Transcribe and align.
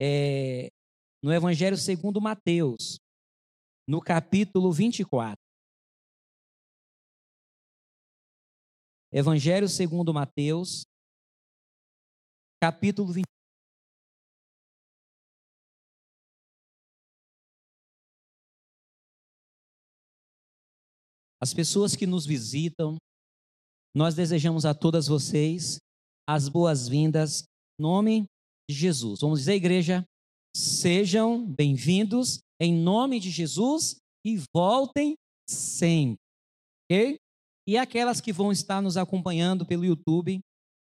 é, 0.00 0.68
no 1.22 1.32
Evangelho 1.32 1.76
segundo 1.76 2.20
Mateus, 2.20 2.98
no 3.88 4.00
capítulo 4.00 4.72
24. 4.72 5.36
Evangelho 9.12 9.68
segundo 9.68 10.12
Mateus, 10.12 10.82
capítulo 12.60 13.12
24. 13.12 13.24
As 21.40 21.52
pessoas 21.52 21.94
que 21.94 22.06
nos 22.06 22.24
visitam, 22.24 22.96
nós 23.94 24.14
desejamos 24.14 24.64
a 24.64 24.74
todas 24.74 25.06
vocês 25.06 25.78
as 26.26 26.48
boas-vindas 26.48 27.44
nome 27.78 28.26
de 28.68 28.76
Jesus. 28.76 29.20
Vamos 29.20 29.40
dizer, 29.40 29.54
igreja, 29.54 30.04
sejam 30.56 31.44
bem-vindos 31.46 32.40
em 32.60 32.74
nome 32.74 33.20
de 33.20 33.30
Jesus 33.30 33.96
e 34.24 34.38
voltem 34.54 35.14
sempre. 35.48 36.18
Ok? 36.84 37.16
E 37.66 37.76
aquelas 37.76 38.20
que 38.20 38.32
vão 38.32 38.52
estar 38.52 38.80
nos 38.80 38.96
acompanhando 38.96 39.66
pelo 39.66 39.84
YouTube, 39.84 40.40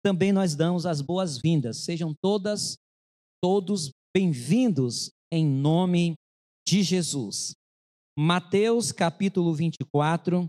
também 0.04 0.32
nós 0.32 0.54
damos 0.54 0.86
as 0.86 1.00
boas-vindas. 1.00 1.78
Sejam 1.78 2.14
todas, 2.22 2.76
todos 3.42 3.90
bem-vindos 4.14 5.10
em 5.32 5.46
nome 5.46 6.14
de 6.66 6.82
Jesus. 6.82 7.54
Mateus 8.18 8.92
capítulo 8.92 9.54
24, 9.54 10.46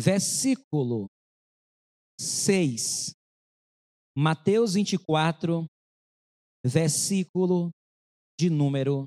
versículo 0.00 1.06
6. 2.20 3.17
Mateus 4.20 4.74
24, 4.74 5.64
versículo 6.66 7.70
de 8.36 8.50
número 8.50 9.04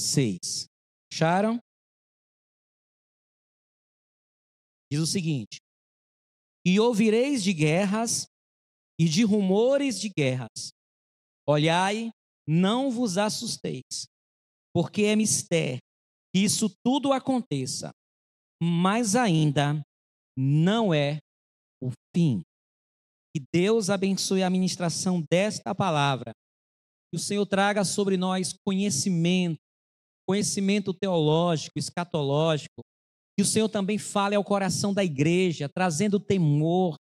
6. 0.00 0.64
Acharam? 1.12 1.58
Diz 4.90 5.02
o 5.02 5.06
seguinte: 5.06 5.58
E 6.64 6.80
ouvireis 6.80 7.44
de 7.44 7.52
guerras 7.52 8.26
e 8.98 9.06
de 9.06 9.24
rumores 9.24 10.00
de 10.00 10.08
guerras. 10.08 10.70
Olhai, 11.46 12.10
não 12.48 12.90
vos 12.90 13.18
assusteis, 13.18 14.06
porque 14.74 15.02
é 15.02 15.16
mistério 15.16 15.82
que 16.34 16.42
isso 16.42 16.74
tudo 16.82 17.12
aconteça, 17.12 17.90
mas 18.58 19.14
ainda 19.14 19.82
não 20.34 20.94
é 20.94 21.18
o 21.82 21.90
fim. 22.16 22.42
Que 23.38 23.44
Deus 23.52 23.88
abençoe 23.88 24.42
a 24.42 24.50
ministração 24.50 25.22
desta 25.30 25.72
palavra. 25.72 26.32
Que 27.08 27.16
o 27.16 27.20
Senhor 27.20 27.46
traga 27.46 27.84
sobre 27.84 28.16
nós 28.16 28.52
conhecimento, 28.66 29.60
conhecimento 30.28 30.92
teológico, 30.92 31.78
escatológico. 31.78 32.82
Que 33.36 33.42
o 33.42 33.46
Senhor 33.46 33.68
também 33.68 33.96
fale 33.96 34.34
ao 34.34 34.42
coração 34.42 34.92
da 34.92 35.04
igreja, 35.04 35.68
trazendo 35.68 36.18
temor, 36.18 36.96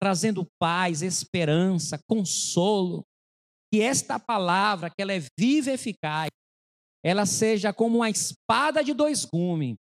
trazendo 0.00 0.46
paz, 0.60 1.02
esperança, 1.02 1.98
consolo. 2.08 3.02
Que 3.72 3.80
esta 3.80 4.16
palavra, 4.16 4.90
que 4.90 5.02
ela 5.02 5.12
é 5.12 5.20
viva 5.36 5.70
e 5.70 5.74
eficaz, 5.74 6.30
ela 7.04 7.26
seja 7.26 7.72
como 7.72 7.96
uma 7.96 8.10
espada 8.10 8.84
de 8.84 8.94
dois 8.94 9.24
gumes, 9.24 9.74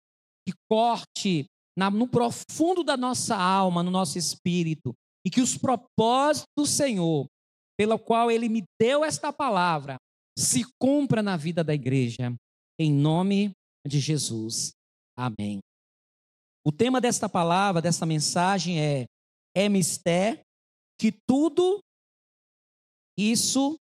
que 0.47 0.53
corte 0.71 1.45
no 1.77 2.07
profundo 2.07 2.81
da 2.81 2.95
nossa 2.95 3.35
alma, 3.35 3.83
no 3.83 3.91
nosso 3.91 4.17
espírito, 4.17 4.95
e 5.27 5.29
que 5.29 5.41
os 5.41 5.57
propósitos 5.57 6.47
do 6.57 6.65
Senhor, 6.65 7.27
pelo 7.77 7.99
qual 7.99 8.31
Ele 8.31 8.47
me 8.47 8.63
deu 8.79 9.03
esta 9.03 9.33
palavra, 9.33 9.97
se 10.39 10.63
cumpra 10.79 11.21
na 11.21 11.35
vida 11.35 11.63
da 11.63 11.73
igreja, 11.73 12.33
em 12.79 12.91
nome 12.91 13.51
de 13.85 13.99
Jesus. 13.99 14.71
Amém. 15.17 15.59
O 16.65 16.71
tema 16.71 17.01
desta 17.01 17.27
palavra, 17.27 17.81
desta 17.81 18.05
mensagem 18.05 18.79
é: 18.79 19.05
é 19.55 19.67
mistério 19.67 20.39
que 20.99 21.11
tudo 21.27 21.79
isso 23.17 23.75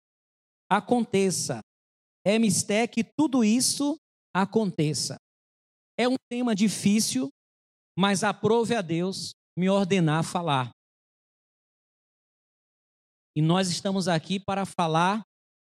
aconteça 0.70 1.62
é 2.26 2.40
mistério 2.40 2.92
que 2.92 3.04
tudo 3.04 3.44
isso 3.44 3.96
aconteça. 4.34 5.16
É 5.98 6.10
um 6.10 6.16
tema 6.28 6.56
difícil, 6.56 7.30
mas 7.98 8.24
aprove 8.24 8.76
a 8.76 8.82
Deus 8.82 9.34
me 9.56 9.70
ordenar 9.70 10.24
falar. 10.24 10.72
E 13.36 13.42
nós 13.42 13.70
estamos 13.70 14.08
aqui 14.08 14.40
para 14.40 14.66
falar 14.66 15.22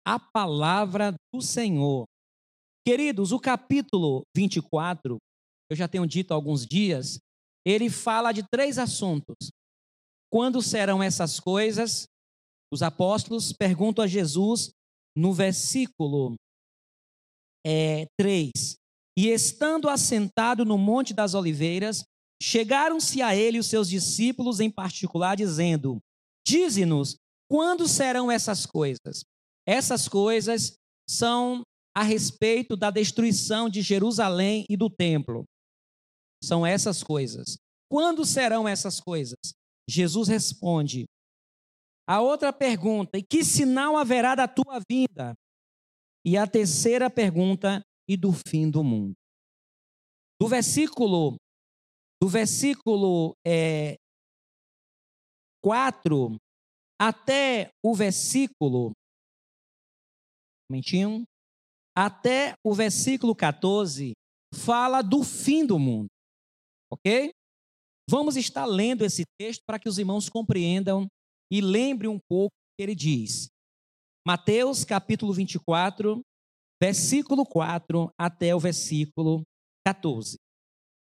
a 0.05 0.19
palavra 0.19 1.15
do 1.33 1.41
Senhor. 1.41 2.05
Queridos, 2.85 3.31
o 3.31 3.39
capítulo 3.39 4.21
24, 4.35 5.17
eu 5.71 5.75
já 5.75 5.87
tenho 5.87 6.05
dito 6.05 6.31
há 6.31 6.35
alguns 6.35 6.63
dias, 6.63 7.17
ele 7.65 7.89
fala 7.89 8.31
de 8.31 8.43
três 8.47 8.77
assuntos. 8.77 9.49
Quando 10.31 10.61
serão 10.61 11.01
essas 11.01 11.39
coisas? 11.39 12.05
Os 12.71 12.83
apóstolos 12.83 13.51
perguntam 13.51 14.03
a 14.03 14.07
Jesus 14.07 14.71
no 15.17 15.33
versículo 15.33 16.35
é, 17.65 18.05
3. 18.19 18.51
E 19.17 19.29
estando 19.29 19.89
assentado 19.89 20.63
no 20.63 20.77
Monte 20.77 21.13
das 21.13 21.33
Oliveiras, 21.33 22.03
chegaram-se 22.39 23.21
a 23.23 23.35
ele 23.35 23.57
os 23.57 23.67
seus 23.67 23.89
discípulos 23.89 24.59
em 24.59 24.69
particular, 24.69 25.35
dizendo: 25.35 25.99
Dize-nos, 26.45 27.15
quando 27.49 27.87
serão 27.87 28.31
essas 28.31 28.65
coisas? 28.65 29.23
Essas 29.67 30.07
coisas 30.07 30.75
são 31.09 31.63
a 31.95 32.03
respeito 32.03 32.75
da 32.75 32.91
destruição 32.91 33.69
de 33.69 33.81
Jerusalém 33.81 34.65
e 34.69 34.75
do 34.75 34.89
templo. 34.89 35.45
São 36.43 36.65
essas 36.65 37.01
coisas. 37.01 37.57
Quando 37.89 38.25
serão 38.25 38.67
essas 38.67 38.99
coisas? 38.99 39.39
Jesus 39.89 40.27
responde. 40.27 41.05
A 42.07 42.21
outra 42.21 42.51
pergunta: 42.51 43.17
E 43.17 43.23
que 43.23 43.43
sinal 43.43 43.97
haverá 43.97 44.35
da 44.35 44.47
tua 44.47 44.79
vida 44.89 45.35
e 46.25 46.37
a 46.37 46.47
terceira 46.47 47.07
pergunta, 47.07 47.83
e 48.09 48.17
do 48.17 48.31
fim 48.47 48.69
do 48.69 48.83
mundo. 48.83 49.13
Do 50.41 50.47
versículo, 50.47 51.37
do 52.21 52.27
versículo 52.27 53.35
é, 53.45 53.95
4 55.63 56.35
até 56.99 57.69
o 57.83 57.93
versículo, 57.93 58.91
momentinho, 60.69 61.23
até 61.95 62.55
o 62.63 62.73
versículo 62.73 63.35
14, 63.35 64.13
fala 64.53 65.01
do 65.01 65.23
fim 65.23 65.65
do 65.65 65.77
mundo. 65.77 66.07
Ok? 66.91 67.31
Vamos 68.09 68.37
estar 68.37 68.65
lendo 68.65 69.03
esse 69.03 69.23
texto 69.39 69.61
para 69.65 69.79
que 69.79 69.89
os 69.89 69.97
irmãos 69.97 70.29
compreendam 70.29 71.07
e 71.51 71.61
lembrem 71.61 72.09
um 72.09 72.19
pouco 72.29 72.53
o 72.53 72.75
que 72.77 72.83
ele 72.83 72.95
diz. 72.95 73.47
Mateus 74.25 74.83
capítulo 74.83 75.33
24, 75.33 76.21
versículo 76.81 77.45
4 77.45 78.09
até 78.19 78.55
o 78.55 78.59
versículo 78.59 79.43
14. 79.85 80.37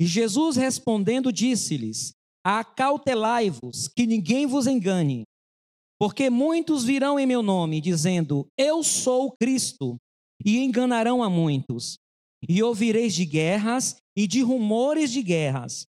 E 0.01 0.07
Jesus 0.07 0.57
respondendo 0.57 1.33
disse-lhes: 1.33 2.13
Acautelai-vos, 2.45 3.89
que 3.89 4.07
ninguém 4.07 4.47
vos 4.47 4.67
engane, 4.67 5.25
porque 5.99 6.29
muitos 6.31 6.85
virão 6.85 7.19
em 7.19 7.27
meu 7.27 7.43
nome, 7.43 7.81
dizendo: 7.81 8.47
Eu 8.57 8.83
sou 8.83 9.35
Cristo, 9.41 9.97
e 10.45 10.59
enganarão 10.59 11.23
a 11.23 11.31
muitos. 11.31 11.99
E 12.49 12.63
ouvireis 12.63 13.15
de 13.15 13.25
guerras 13.25 13.97
e 14.17 14.27
de 14.27 14.43
rumores 14.43 15.11
de 15.11 15.23
guerras. 15.23 15.87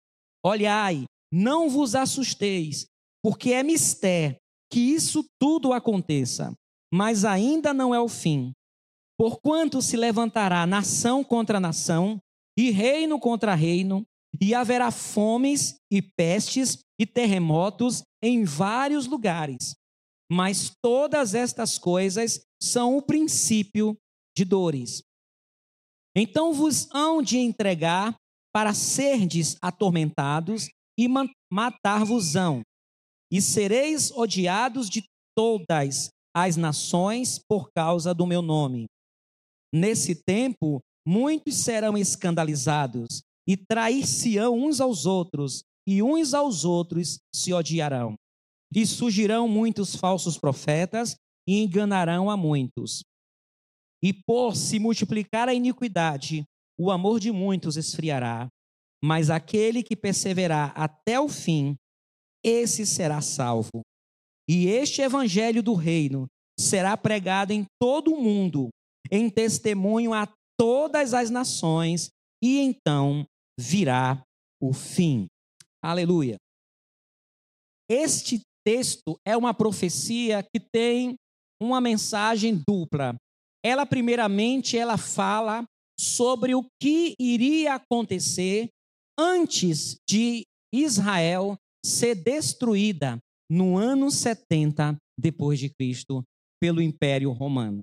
Olhai, 0.46 1.06
não 1.32 1.70
vos 1.70 1.96
assusteis, 1.96 2.86
porque 3.24 3.52
é 3.52 3.64
mistério 3.64 4.38
que 4.72 4.80
isso 4.80 5.26
tudo 5.40 5.74
aconteça 5.74 6.54
mas 6.96 7.26
ainda 7.26 7.74
não 7.74 7.94
é 7.94 8.00
o 8.00 8.08
fim. 8.08 8.53
Porquanto 9.20 9.82
se 9.82 9.97
levantará 9.97 10.66
nação 10.66 11.26
contra 11.26 11.59
nação, 11.59 12.20
e 12.58 12.72
reino 12.72 13.20
contra 13.20 13.53
reino, 13.53 14.06
e 14.40 14.56
haverá 14.56 14.91
fomes 14.91 15.76
e 15.91 16.02
pestes 16.02 16.79
e 16.97 17.06
terremotos 17.06 18.02
em 18.24 18.46
vários 18.46 19.08
lugares. 19.08 19.76
Mas 20.32 20.72
todas 20.84 21.36
estas 21.36 21.78
coisas 21.78 22.42
são 22.62 22.98
o 22.98 23.02
princípio 23.02 23.96
de 24.36 24.44
dores. 24.44 25.04
Então 26.16 26.54
vos 26.54 26.88
hão 26.94 27.22
de 27.22 27.38
entregar 27.38 28.16
para 28.54 28.74
serdes 28.74 29.58
atormentados 29.62 30.70
e 30.98 31.08
matar-vos-ão, 31.52 32.62
e 33.32 33.42
sereis 33.42 34.12
odiados 34.12 34.90
de 34.90 35.04
todas 35.36 36.10
as 36.34 36.56
nações 36.56 37.38
por 37.38 37.70
causa 37.76 38.14
do 38.14 38.26
meu 38.26 38.42
nome. 38.42 38.86
Nesse 39.74 40.16
tempo, 40.16 40.80
muitos 41.06 41.56
serão 41.58 41.98
escandalizados 41.98 43.22
e 43.48 43.58
trair-se-ão 43.58 44.58
uns 44.58 44.80
aos 44.80 45.06
outros, 45.06 45.64
e 45.88 46.02
uns 46.02 46.34
aos 46.34 46.64
outros 46.64 47.20
se 47.34 47.54
odiarão. 47.54 48.16
E 48.73 48.85
surgirão 48.85 49.47
muitos 49.47 49.96
falsos 49.96 50.38
profetas 50.38 51.16
e 51.47 51.62
enganarão 51.62 52.29
a 52.29 52.38
muitos. 52.38 53.03
E 54.03 54.14
por 54.14 54.56
se 54.56 54.79
multiplicar 54.79 55.47
a 55.47 55.53
iniquidade, 55.53 56.44
o 56.78 56.91
amor 56.91 57.20
de 57.20 57.32
muitos 57.32 57.78
esfriará, 57.78 58.47
mas 59.03 59.29
aquele 59.29 59.84
que 59.84 59.96
perseverar 59.96 60.73
até 60.76 61.20
o 61.20 61.29
fim, 61.29 61.76
esse 62.44 62.85
será 62.85 63.22
salvo. 63.22 63.82
E 64.47 64.67
este 64.67 65.02
evangelho 65.02 65.64
do 65.64 65.73
reino 65.73 66.28
será 66.59 66.96
pregado 66.96 67.52
em 67.52 67.66
todo 67.79 68.14
o 68.14 68.22
mundo, 68.22 68.70
em 69.12 69.29
testemunho 69.29 70.14
a 70.14 70.28
todas 70.58 71.14
as 71.14 71.29
nações, 71.29 72.09
e 72.44 72.59
então 72.59 73.26
virá 73.59 74.22
o 74.62 74.73
fim. 74.73 75.28
Aleluia. 75.84 76.38
Este 77.90 78.41
texto 78.66 79.17
é 79.26 79.38
uma 79.38 79.53
profecia 79.53 80.44
que 80.44 80.59
tem 80.59 81.16
uma 81.62 81.79
mensagem 81.79 82.62
dupla. 82.67 83.16
Ela 83.64 83.85
primeiramente 83.85 84.78
ela 84.78 84.97
fala 84.97 85.64
sobre 86.00 86.56
o 86.56 86.66
que 86.82 87.16
iria 87.20 87.76
acontecer 87.76 88.70
antes 89.17 89.97
de 90.09 90.44
Israel 90.73 91.56
ser 91.85 92.16
destruída 92.16 93.17
no 93.50 93.78
ano 93.78 94.12
70 94.12 94.97
depois 95.17 95.59
de 95.59 95.70
Cristo 95.70 96.23
pelo 96.59 96.82
Império 96.82 97.32
Romano. 97.32 97.79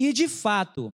E 0.00 0.12
de 0.12 0.28
fato, 0.28 0.90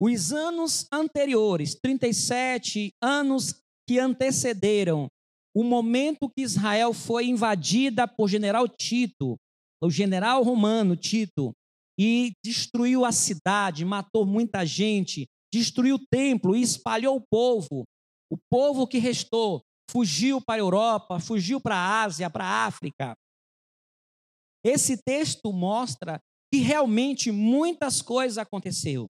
os 0.00 0.32
anos 0.32 0.86
anteriores, 0.92 1.74
37 1.74 2.90
anos 3.02 3.60
que 3.88 3.98
antecederam 3.98 5.08
o 5.54 5.62
momento 5.62 6.28
que 6.28 6.42
Israel 6.42 6.92
foi 6.92 7.26
invadida 7.26 8.08
por 8.08 8.28
general 8.28 8.68
Tito, 8.68 9.36
o 9.80 9.88
general 9.88 10.42
romano 10.42 10.96
Tito, 10.96 11.52
e 11.98 12.32
destruiu 12.44 13.04
a 13.04 13.12
cidade, 13.12 13.84
matou 13.84 14.26
muita 14.26 14.66
gente, 14.66 15.26
destruiu 15.52 15.94
o 15.94 16.06
templo 16.10 16.56
e 16.56 16.62
espalhou 16.62 17.16
o 17.16 17.24
povo. 17.30 17.84
O 18.28 18.36
povo 18.50 18.84
que 18.86 18.98
restou 18.98 19.62
fugiu 19.88 20.40
para 20.40 20.60
a 20.60 20.64
Europa, 20.64 21.20
fugiu 21.20 21.60
para 21.60 21.76
a 21.76 22.02
Ásia, 22.02 22.28
para 22.28 22.44
a 22.44 22.66
África. 22.66 23.14
Esse 24.64 25.00
texto 25.00 25.52
mostra 25.52 26.18
que 26.52 26.58
realmente 26.58 27.30
muitas 27.30 28.02
coisas 28.02 28.38
aconteceram. 28.38 29.06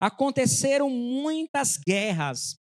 Aconteceram 0.00 0.88
muitas 0.88 1.76
guerras, 1.76 2.56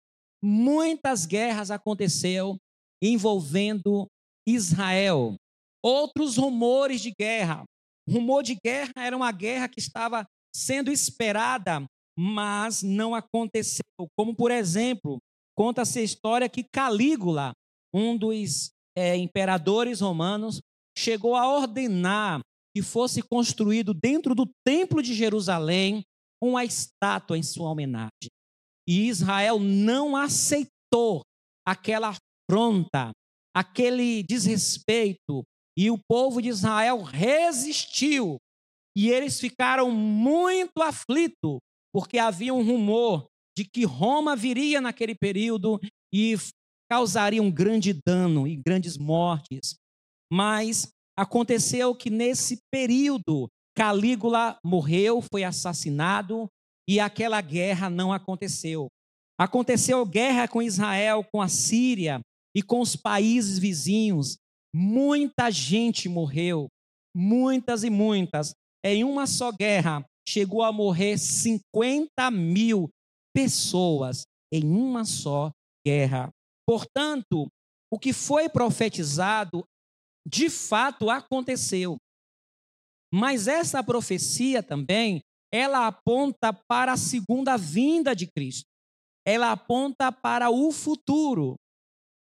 muitas 0.41 1.25
guerras 1.25 1.69
aconteceram 1.69 2.57
envolvendo 3.01 4.07
Israel. 4.47 5.35
Outros 5.83 6.37
rumores 6.37 7.01
de 7.01 7.13
guerra. 7.17 7.63
rumor 8.09 8.43
de 8.43 8.55
guerra 8.55 8.93
era 8.97 9.15
uma 9.15 9.31
guerra 9.31 9.69
que 9.69 9.79
estava 9.79 10.25
sendo 10.53 10.91
esperada, 10.91 11.85
mas 12.17 12.81
não 12.81 13.13
aconteceu. 13.13 13.83
Como, 14.17 14.35
por 14.35 14.51
exemplo, 14.51 15.19
conta-se 15.55 15.99
a 15.99 16.03
história 16.03 16.49
que 16.49 16.63
Calígula, 16.63 17.53
um 17.93 18.17
dos 18.17 18.71
é, 18.97 19.15
imperadores 19.15 20.01
romanos, 20.01 20.59
chegou 20.97 21.35
a 21.35 21.47
ordenar 21.47 22.41
que 22.75 22.81
fosse 22.81 23.21
construído 23.21 23.93
dentro 23.93 24.35
do 24.35 24.49
templo 24.65 25.01
de 25.01 25.13
Jerusalém 25.13 26.03
uma 26.41 26.63
estátua 26.63 27.37
em 27.37 27.43
sua 27.43 27.69
homenagem. 27.69 28.29
E 28.87 29.07
Israel 29.07 29.59
não 29.59 30.15
aceitou 30.15 31.21
aquela 31.65 32.15
afronta, 32.49 33.11
aquele 33.55 34.23
desrespeito, 34.23 35.43
e 35.77 35.91
o 35.91 35.99
povo 36.09 36.41
de 36.41 36.49
Israel 36.49 37.03
resistiu. 37.03 38.37
E 38.97 39.09
eles 39.09 39.39
ficaram 39.39 39.91
muito 39.91 40.81
aflitos, 40.81 41.59
porque 41.93 42.17
havia 42.17 42.53
um 42.53 42.65
rumor 42.65 43.27
de 43.57 43.63
que 43.63 43.85
Roma 43.85 44.35
viria 44.35 44.81
naquele 44.81 45.15
período 45.15 45.79
e 46.13 46.35
causaria 46.91 47.41
um 47.41 47.51
grande 47.51 47.93
dano 48.05 48.47
e 48.47 48.55
grandes 48.55 48.97
mortes. 48.97 49.75
Mas 50.31 50.89
aconteceu 51.17 51.95
que 51.95 52.09
nesse 52.09 52.57
período 52.71 53.47
Calígula 53.77 54.57
morreu, 54.65 55.21
foi 55.21 55.43
assassinado 55.43 56.47
e 56.89 56.99
aquela 56.99 57.39
guerra 57.41 57.89
não 57.89 58.11
aconteceu. 58.11 58.87
Aconteceu 59.39 60.05
guerra 60.05 60.47
com 60.47 60.61
Israel, 60.61 61.23
com 61.31 61.41
a 61.41 61.47
Síria 61.47 62.19
e 62.55 62.61
com 62.61 62.81
os 62.81 62.95
países 62.95 63.59
vizinhos. 63.59 64.37
Muita 64.73 65.49
gente 65.49 66.07
morreu, 66.07 66.67
muitas 67.15 67.83
e 67.83 67.89
muitas. 67.89 68.53
Em 68.83 69.03
uma 69.03 69.27
só 69.27 69.51
guerra, 69.51 70.05
chegou 70.27 70.63
a 70.63 70.71
morrer 70.71 71.17
50 71.17 72.31
mil 72.31 72.89
pessoas 73.33 74.23
em 74.51 74.63
uma 74.65 75.05
só 75.05 75.51
guerra. 75.85 76.29
Portanto, 76.67 77.47
o 77.91 77.97
que 77.97 78.13
foi 78.13 78.47
profetizado 78.47 79.63
de 80.27 80.49
fato 80.49 81.09
aconteceu. 81.09 81.97
Mas 83.11 83.47
essa 83.47 83.83
profecia 83.83 84.61
também, 84.61 85.21
ela 85.51 85.87
aponta 85.87 86.53
para 86.53 86.93
a 86.93 86.97
segunda 86.97 87.57
vinda 87.57 88.15
de 88.15 88.27
Cristo. 88.27 88.65
Ela 89.25 89.51
aponta 89.51 90.11
para 90.11 90.51
o 90.51 90.71
futuro. 90.71 91.55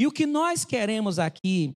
E 0.02 0.08
o 0.08 0.12
que 0.12 0.26
nós 0.26 0.66
queremos 0.66 1.20
aqui 1.20 1.74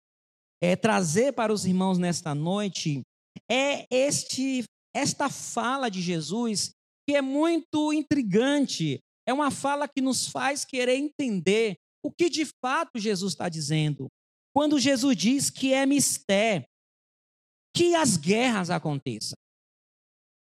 é 0.59 0.75
trazer 0.75 1.33
para 1.33 1.53
os 1.53 1.63
irmãos 1.63 1.99
nesta 1.99 2.33
noite 2.33 3.03
é 3.47 3.85
este 3.91 4.63
esta 4.95 5.29
fala 5.29 5.91
de 5.91 6.01
Jesus 6.01 6.71
que 7.07 7.15
é 7.15 7.21
muito 7.21 7.93
intrigante. 7.93 8.99
É 9.27 9.31
uma 9.31 9.51
fala 9.51 9.87
que 9.87 10.01
nos 10.01 10.27
faz 10.27 10.65
querer 10.65 10.95
entender 10.95 11.75
o 12.03 12.11
que 12.11 12.27
de 12.27 12.49
fato 12.63 12.97
Jesus 12.97 13.33
está 13.33 13.47
dizendo. 13.47 14.07
Quando 14.55 14.79
Jesus 14.79 15.15
diz 15.15 15.51
que 15.51 15.71
é 15.71 15.85
mistério 15.85 16.65
que 17.77 17.93
as 17.93 18.17
guerras 18.17 18.71
aconteçam. 18.71 19.37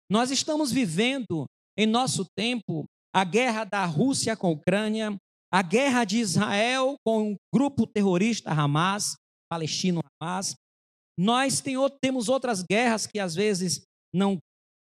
Nós 0.08 0.30
estamos 0.30 0.70
vivendo 0.70 1.44
em 1.76 1.86
nosso 1.86 2.24
tempo 2.38 2.84
a 3.12 3.24
guerra 3.24 3.64
da 3.64 3.84
Rússia 3.84 4.36
com 4.36 4.46
a 4.46 4.50
Ucrânia, 4.50 5.16
a 5.54 5.62
guerra 5.62 6.04
de 6.04 6.18
Israel 6.18 6.96
com 7.06 7.32
o 7.32 7.36
grupo 7.54 7.86
terrorista 7.86 8.50
Hamas, 8.50 9.14
palestino 9.48 10.00
Hamas. 10.20 10.56
Nós 11.16 11.60
tem, 11.60 11.76
temos 12.02 12.28
outras 12.28 12.60
guerras 12.60 13.06
que 13.06 13.20
às 13.20 13.36
vezes 13.36 13.84
não, 14.12 14.36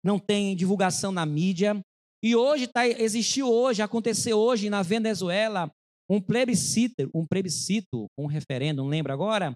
não 0.04 0.18
tem 0.18 0.56
divulgação 0.56 1.12
na 1.12 1.24
mídia. 1.24 1.80
E 2.20 2.34
hoje 2.34 2.66
tá, 2.66 2.84
existiu 2.84 3.48
hoje, 3.48 3.80
aconteceu 3.80 4.36
hoje 4.36 4.68
na 4.68 4.82
Venezuela 4.82 5.70
um 6.10 6.20
plebiscito, 6.20 7.08
um 7.14 7.24
plebiscito, 7.24 8.06
um 8.18 8.26
referendo, 8.26 8.82
não 8.82 8.88
lembro 8.88 9.12
agora, 9.12 9.52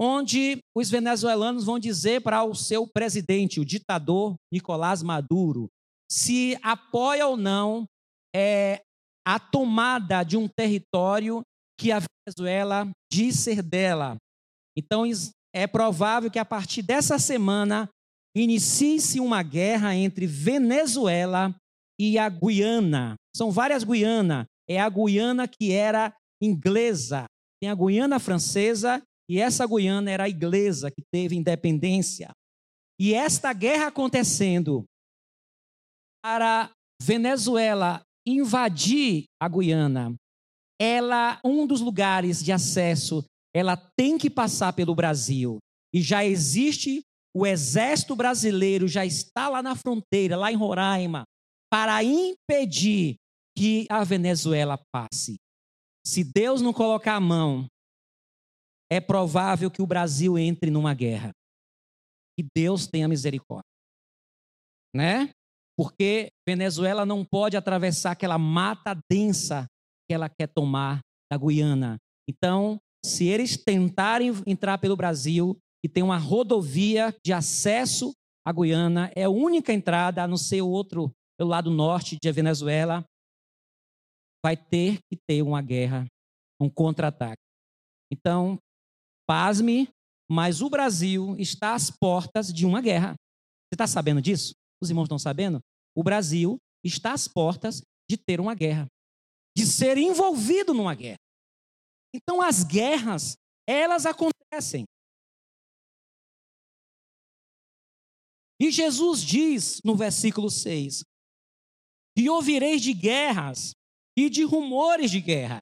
onde 0.00 0.60
os 0.74 0.88
venezuelanos 0.88 1.66
vão 1.66 1.78
dizer 1.78 2.22
para 2.22 2.42
o 2.42 2.54
seu 2.54 2.88
presidente, 2.88 3.60
o 3.60 3.66
ditador 3.66 4.34
Nicolás 4.50 5.02
Maduro, 5.02 5.68
se 6.10 6.58
apoia 6.62 7.26
ou 7.26 7.36
não 7.36 7.84
é, 8.34 8.80
a 9.28 9.38
tomada 9.38 10.22
de 10.22 10.38
um 10.38 10.48
território 10.48 11.42
que 11.78 11.92
a 11.92 12.00
Venezuela 12.00 12.90
diz 13.12 13.38
ser 13.38 13.60
dela. 13.60 14.16
Então, 14.74 15.02
é 15.54 15.66
provável 15.66 16.30
que 16.30 16.38
a 16.38 16.46
partir 16.46 16.80
dessa 16.80 17.18
semana 17.18 17.90
inicie-se 18.34 19.20
uma 19.20 19.42
guerra 19.42 19.94
entre 19.94 20.26
Venezuela 20.26 21.54
e 22.00 22.18
a 22.18 22.26
Guiana. 22.30 23.16
São 23.36 23.50
várias 23.50 23.84
Guianas. 23.84 24.46
É 24.66 24.80
a 24.80 24.88
Guiana 24.88 25.46
que 25.46 25.72
era 25.72 26.14
inglesa. 26.42 27.26
Tem 27.60 27.68
a 27.68 27.74
Guiana 27.74 28.18
francesa 28.18 29.02
e 29.30 29.38
essa 29.38 29.66
Guiana 29.66 30.10
era 30.10 30.24
a 30.24 30.30
inglesa 30.30 30.90
que 30.90 31.02
teve 31.12 31.36
independência. 31.36 32.30
E 32.98 33.12
esta 33.12 33.52
guerra 33.52 33.88
acontecendo 33.88 34.86
para 36.24 36.70
Venezuela 37.02 38.02
invadir 38.28 39.24
a 39.40 39.48
Guiana, 39.48 40.14
ela 40.80 41.40
um 41.44 41.66
dos 41.66 41.80
lugares 41.80 42.42
de 42.42 42.52
acesso, 42.52 43.24
ela 43.54 43.76
tem 43.76 44.18
que 44.18 44.30
passar 44.30 44.72
pelo 44.72 44.94
Brasil. 44.94 45.58
E 45.92 46.02
já 46.02 46.24
existe 46.24 47.02
o 47.34 47.46
exército 47.46 48.16
brasileiro 48.16 48.88
já 48.88 49.04
está 49.04 49.48
lá 49.48 49.62
na 49.62 49.76
fronteira, 49.76 50.36
lá 50.36 50.50
em 50.50 50.56
Roraima, 50.56 51.24
para 51.70 52.02
impedir 52.02 53.16
que 53.56 53.86
a 53.90 54.02
Venezuela 54.04 54.78
passe. 54.92 55.36
Se 56.06 56.24
Deus 56.24 56.60
não 56.60 56.72
colocar 56.72 57.16
a 57.16 57.20
mão 57.20 57.66
é 58.90 59.00
provável 59.00 59.70
que 59.70 59.82
o 59.82 59.86
Brasil 59.86 60.38
entre 60.38 60.70
numa 60.70 60.94
guerra. 60.94 61.30
E 62.38 62.46
Deus 62.54 62.86
tenha 62.86 63.08
misericórdia. 63.08 63.68
Né? 64.94 65.30
Porque 65.78 66.30
Venezuela 66.46 67.06
não 67.06 67.24
pode 67.24 67.56
atravessar 67.56 68.10
aquela 68.10 68.36
mata 68.36 68.98
densa 69.08 69.66
que 70.08 70.14
ela 70.14 70.28
quer 70.28 70.48
tomar 70.48 70.98
da 71.30 71.38
Guiana. 71.38 71.98
Então, 72.28 72.80
se 73.04 73.26
eles 73.26 73.56
tentarem 73.56 74.32
entrar 74.44 74.78
pelo 74.78 74.96
Brasil, 74.96 75.56
e 75.84 75.88
tem 75.88 76.02
uma 76.02 76.18
rodovia 76.18 77.14
de 77.24 77.32
acesso 77.32 78.12
a 78.44 78.52
Guiana, 78.52 79.12
é 79.14 79.24
a 79.24 79.30
única 79.30 79.72
entrada, 79.72 80.22
a 80.22 80.28
não 80.28 80.36
ser 80.36 80.62
o 80.62 80.68
outro, 80.68 81.12
pelo 81.38 81.50
lado 81.50 81.70
norte 81.70 82.16
de 82.20 82.32
Venezuela, 82.32 83.04
vai 84.44 84.56
ter 84.56 84.98
que 85.08 85.16
ter 85.28 85.42
uma 85.42 85.62
guerra, 85.62 86.06
um 86.60 86.68
contra-ataque. 86.68 87.42
Então, 88.12 88.58
pasme, 89.28 89.88
mas 90.30 90.62
o 90.62 90.70
Brasil 90.70 91.36
está 91.38 91.74
às 91.74 91.90
portas 91.90 92.52
de 92.52 92.66
uma 92.66 92.80
guerra. 92.80 93.12
Você 93.12 93.74
está 93.74 93.86
sabendo 93.86 94.20
disso? 94.20 94.52
Os 94.82 94.88
irmãos 94.90 95.04
estão 95.04 95.18
sabendo? 95.18 95.60
O 95.98 96.02
Brasil 96.04 96.58
está 96.84 97.12
às 97.12 97.26
portas 97.26 97.82
de 98.08 98.16
ter 98.16 98.38
uma 98.38 98.54
guerra, 98.54 98.86
de 99.56 99.66
ser 99.66 99.98
envolvido 99.98 100.72
numa 100.72 100.94
guerra. 100.94 101.18
Então, 102.14 102.40
as 102.40 102.62
guerras, 102.62 103.36
elas 103.68 104.06
acontecem. 104.06 104.84
E 108.62 108.70
Jesus 108.70 109.20
diz 109.24 109.80
no 109.84 109.96
versículo 109.96 110.48
6: 110.48 111.02
E 112.16 112.30
ouvireis 112.30 112.80
de 112.80 112.94
guerras 112.94 113.72
e 114.16 114.30
de 114.30 114.44
rumores 114.44 115.10
de 115.10 115.20
guerra. 115.20 115.58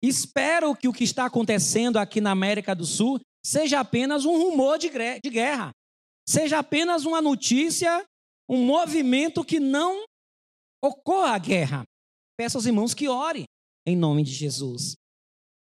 Espero 0.00 0.76
que 0.76 0.86
o 0.86 0.92
que 0.92 1.02
está 1.02 1.26
acontecendo 1.26 1.96
aqui 1.96 2.20
na 2.20 2.30
América 2.30 2.76
do 2.76 2.86
Sul 2.86 3.18
seja 3.44 3.80
apenas 3.80 4.24
um 4.24 4.40
rumor 4.40 4.78
de 4.78 4.88
guerra, 4.88 5.72
seja 6.28 6.60
apenas 6.60 7.04
uma 7.04 7.20
notícia, 7.20 8.06
um 8.48 8.64
movimento 8.64 9.44
que 9.44 9.60
não 9.60 10.04
ocorra 10.82 11.34
a 11.34 11.38
guerra. 11.38 11.84
Peço 12.36 12.56
aos 12.56 12.66
irmãos 12.66 12.94
que 12.94 13.08
orem 13.08 13.44
em 13.86 13.96
nome 13.96 14.22
de 14.22 14.32
Jesus. 14.32 14.96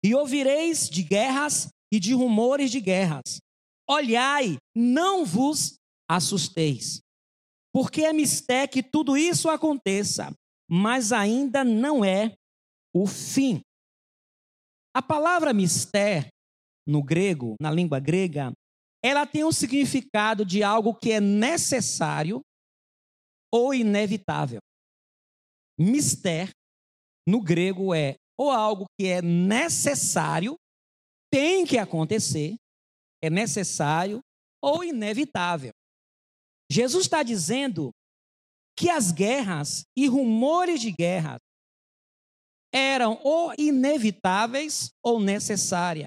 E 0.05 0.15
ouvireis 0.15 0.89
de 0.89 1.03
guerras 1.03 1.69
e 1.93 2.01
de 2.01 2.15
rumores 2.15 2.71
de 2.71 2.81
guerras. 2.81 3.41
Olhai, 3.89 4.57
não 4.75 5.25
vos 5.25 5.75
assusteis, 6.09 7.01
porque 7.73 8.03
é 8.03 8.13
mistério 8.13 8.73
que 8.73 8.83
tudo 8.83 9.17
isso 9.17 9.49
aconteça, 9.49 10.33
mas 10.69 11.13
ainda 11.13 11.65
não 11.65 12.05
é 12.05 12.35
o 12.95 13.07
fim. 13.07 13.61
A 14.95 15.01
palavra 15.01 15.53
mistério, 15.53 16.29
no 16.87 17.03
grego, 17.03 17.55
na 17.61 17.71
língua 17.71 17.99
grega, 17.99 18.53
ela 19.03 19.27
tem 19.27 19.45
um 19.45 19.53
significado 19.53 20.45
de 20.45 20.63
algo 20.63 20.95
que 20.95 21.13
é 21.13 21.21
necessário 21.21 22.41
ou 23.53 23.75
inevitável. 23.75 24.61
Mistério, 25.79 26.55
no 27.27 27.41
grego, 27.41 27.95
é 27.95 28.17
ou 28.39 28.51
algo 28.51 28.87
que 28.99 29.07
é 29.07 29.21
necessário, 29.21 30.57
tem 31.31 31.65
que 31.67 31.79
acontecer, 31.79 32.57
é 33.23 33.31
necessário 33.31 34.21
ou 34.63 34.83
inevitável. 34.83 35.73
Jesus 36.71 37.05
está 37.05 37.23
dizendo 37.23 37.91
que 38.77 38.89
as 38.89 39.13
guerras 39.13 39.85
e 39.97 40.07
rumores 40.07 40.81
de 40.81 40.91
guerra 40.91 41.39
eram 42.73 43.21
ou 43.23 43.53
inevitáveis 43.59 44.91
ou 45.05 45.21
necessárias. 45.21 46.07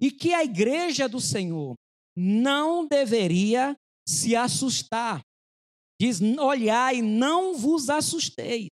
E 0.00 0.10
que 0.10 0.32
a 0.32 0.42
igreja 0.42 1.08
do 1.08 1.20
Senhor 1.20 1.74
não 2.16 2.86
deveria 2.86 3.76
se 4.08 4.34
assustar. 4.34 5.20
Diz: 6.00 6.20
olhai, 6.38 7.02
não 7.02 7.54
vos 7.54 7.90
assusteis, 7.90 8.70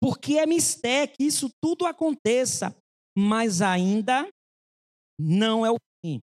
porque 0.00 0.38
é 0.38 0.46
mistério 0.46 1.12
que 1.18 1.24
isso 1.24 1.50
tudo 1.60 1.84
aconteça, 1.84 2.74
mas 3.16 3.60
ainda 3.60 4.28
não 5.20 5.66
é 5.66 5.70
o 5.72 5.76
fim. 6.00 6.20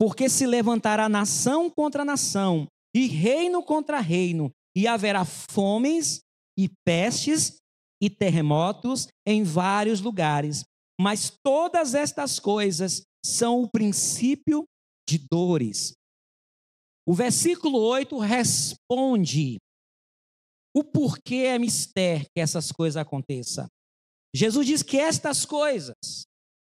Porque 0.00 0.30
se 0.30 0.46
levantará 0.46 1.10
nação 1.10 1.68
contra 1.68 2.06
nação, 2.06 2.66
e 2.96 3.06
reino 3.06 3.62
contra 3.62 4.00
reino, 4.00 4.50
e 4.74 4.86
haverá 4.86 5.26
fomes 5.26 6.20
e 6.58 6.70
pestes 6.86 7.58
e 8.02 8.08
terremotos 8.08 9.08
em 9.26 9.42
vários 9.42 10.00
lugares. 10.00 10.64
Mas 10.98 11.30
todas 11.44 11.94
estas 11.94 12.38
coisas 12.38 13.02
são 13.24 13.62
o 13.62 13.68
princípio 13.68 14.64
de 15.08 15.18
dores. 15.30 15.92
O 17.06 17.12
versículo 17.12 17.78
8 17.78 18.16
responde 18.18 19.58
o 20.74 20.82
porquê 20.82 21.46
é 21.46 21.58
mistério 21.58 22.26
que 22.34 22.40
essas 22.40 22.72
coisas 22.72 22.96
aconteçam. 22.96 23.66
Jesus 24.34 24.66
diz 24.66 24.82
que 24.82 24.98
estas 24.98 25.44
coisas 25.44 25.94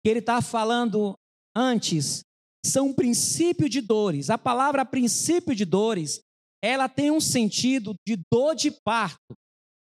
que 0.05 0.11
ele 0.11 0.21
está 0.21 0.41
falando 0.41 1.15
antes 1.57 2.23
são 2.65 2.89
um 2.89 2.95
princípio 2.95 3.69
de 3.69 3.81
dores. 3.81 4.31
A 4.31 4.39
palavra 4.39 4.85
princípio 4.85 5.55
de 5.55 5.65
dores, 5.65 6.21
ela 6.63 6.89
tem 6.89 7.11
um 7.11 7.21
sentido 7.21 7.95
de 8.07 8.17
dor 8.33 8.55
de 8.55 8.71
parto. 8.85 9.35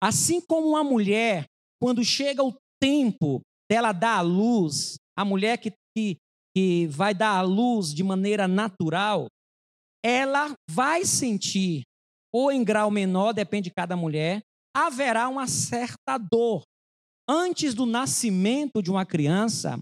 Assim 0.01 0.41
como 0.41 0.67
uma 0.67 0.83
mulher, 0.83 1.45
quando 1.81 2.03
chega 2.03 2.43
o 2.43 2.55
tempo 2.79 3.41
dela 3.69 3.91
dar 3.91 4.17
à 4.17 4.21
luz, 4.21 4.95
a 5.17 5.23
mulher 5.23 5.57
que, 5.57 5.71
que, 5.95 6.17
que 6.55 6.87
vai 6.87 7.13
dar 7.13 7.37
à 7.37 7.41
luz 7.41 7.93
de 7.93 8.03
maneira 8.03 8.47
natural, 8.47 9.27
ela 10.03 10.53
vai 10.69 11.05
sentir, 11.05 11.83
ou 12.33 12.51
em 12.51 12.63
grau 12.63 12.89
menor, 12.89 13.33
depende 13.33 13.69
de 13.69 13.75
cada 13.75 13.95
mulher, 13.95 14.41
haverá 14.75 15.27
uma 15.27 15.47
certa 15.47 16.17
dor. 16.17 16.63
Antes 17.27 17.73
do 17.73 17.85
nascimento 17.85 18.81
de 18.81 18.89
uma 18.89 19.05
criança, 19.05 19.79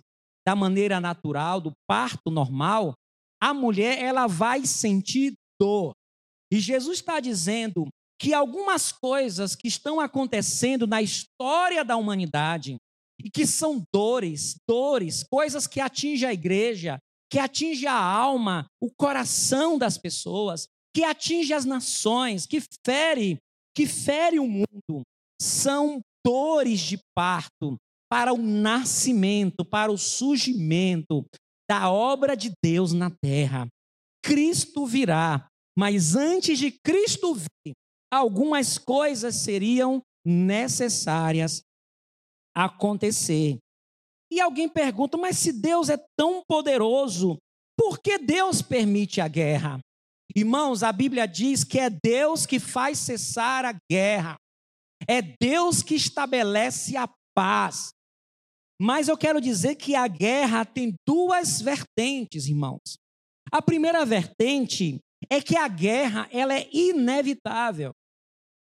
da 0.48 0.56
maneira 0.56 1.00
natural, 1.00 1.62
do 1.62 1.72
parto 1.88 2.32
normal, 2.32 2.94
a 3.42 3.54
mulher 3.54 4.00
ela 4.00 4.28
vai 4.28 4.66
sentir 4.66 5.34
dor. 5.60 5.94
E 6.52 6.60
Jesus 6.60 7.00
está 7.00 7.20
dizendo 7.20 7.88
que 8.20 8.34
algumas 8.34 8.92
coisas 8.92 9.56
que 9.56 9.68
estão 9.68 10.00
acontecendo 10.00 10.86
na 10.86 11.02
história 11.02 11.86
da 11.86 11.96
humanidade 11.96 12.78
e 13.24 13.30
que 13.30 13.46
são 13.46 13.84
dores, 13.94 14.56
dores, 14.68 15.24
coisas 15.30 15.68
que 15.68 15.80
atingem 15.80 16.28
a 16.28 16.34
igreja, 16.34 17.00
que 17.32 17.38
atingem 17.38 17.88
a 17.88 17.96
alma, 17.96 18.66
o 18.82 18.90
coração 18.92 19.78
das 19.78 19.98
pessoas, 19.98 20.68
que 21.00 21.04
atingem 21.06 21.56
as 21.56 21.64
nações, 21.64 22.46
que 22.46 22.60
fere, 22.86 23.38
que 23.74 23.88
fere 23.88 24.38
o 24.38 24.46
mundo, 24.46 25.02
são 25.42 26.02
dores 26.28 26.82
de 26.82 27.00
parto, 27.16 27.78
para 28.12 28.34
o 28.34 28.38
nascimento, 28.38 29.64
para 29.64 29.90
o 29.90 29.98
surgimento 29.98 31.24
da 31.70 31.90
obra 31.90 32.36
de 32.36 32.52
Deus 32.62 32.92
na 32.92 33.10
terra. 33.10 33.66
Cristo 34.22 34.86
virá, 34.86 35.48
mas 35.78 36.18
antes 36.18 36.60
de 36.60 36.70
Cristo 36.84 37.34
vir, 37.34 37.72
algumas 38.14 38.78
coisas 38.78 39.36
seriam 39.36 40.02
necessárias 40.28 41.62
acontecer. 42.54 43.58
E 44.30 44.42
alguém 44.42 44.68
pergunta: 44.68 45.18
mas 45.18 45.38
se 45.38 45.54
Deus 45.54 45.88
é 45.88 45.98
tão 46.18 46.42
poderoso, 46.46 47.38
por 47.78 48.00
que 48.02 48.18
Deus 48.18 48.62
permite 48.62 49.22
a 49.22 49.30
guerra? 49.30 49.80
Irmãos, 50.36 50.84
a 50.84 50.92
Bíblia 50.92 51.28
diz 51.28 51.64
que 51.64 51.80
é 51.80 51.90
Deus 51.90 52.46
que 52.46 52.60
faz 52.60 53.00
cessar 53.00 53.66
a 53.66 53.76
guerra, 53.90 54.36
é 55.08 55.22
Deus 55.22 55.82
que 55.82 55.96
estabelece 55.96 56.96
a 56.96 57.10
paz. 57.36 57.90
Mas 58.82 59.08
eu 59.08 59.18
quero 59.18 59.42
dizer 59.42 59.76
que 59.76 59.96
a 59.96 60.08
guerra 60.08 60.64
tem 60.64 60.94
duas 61.08 61.62
vertentes, 61.62 62.48
irmãos. 62.48 62.98
A 63.52 63.62
primeira 63.62 64.06
vertente 64.06 65.00
é 65.30 65.42
que 65.42 65.58
a 65.58 65.68
guerra 65.68 66.30
ela 66.32 66.54
é 66.54 66.70
inevitável. 66.72 67.92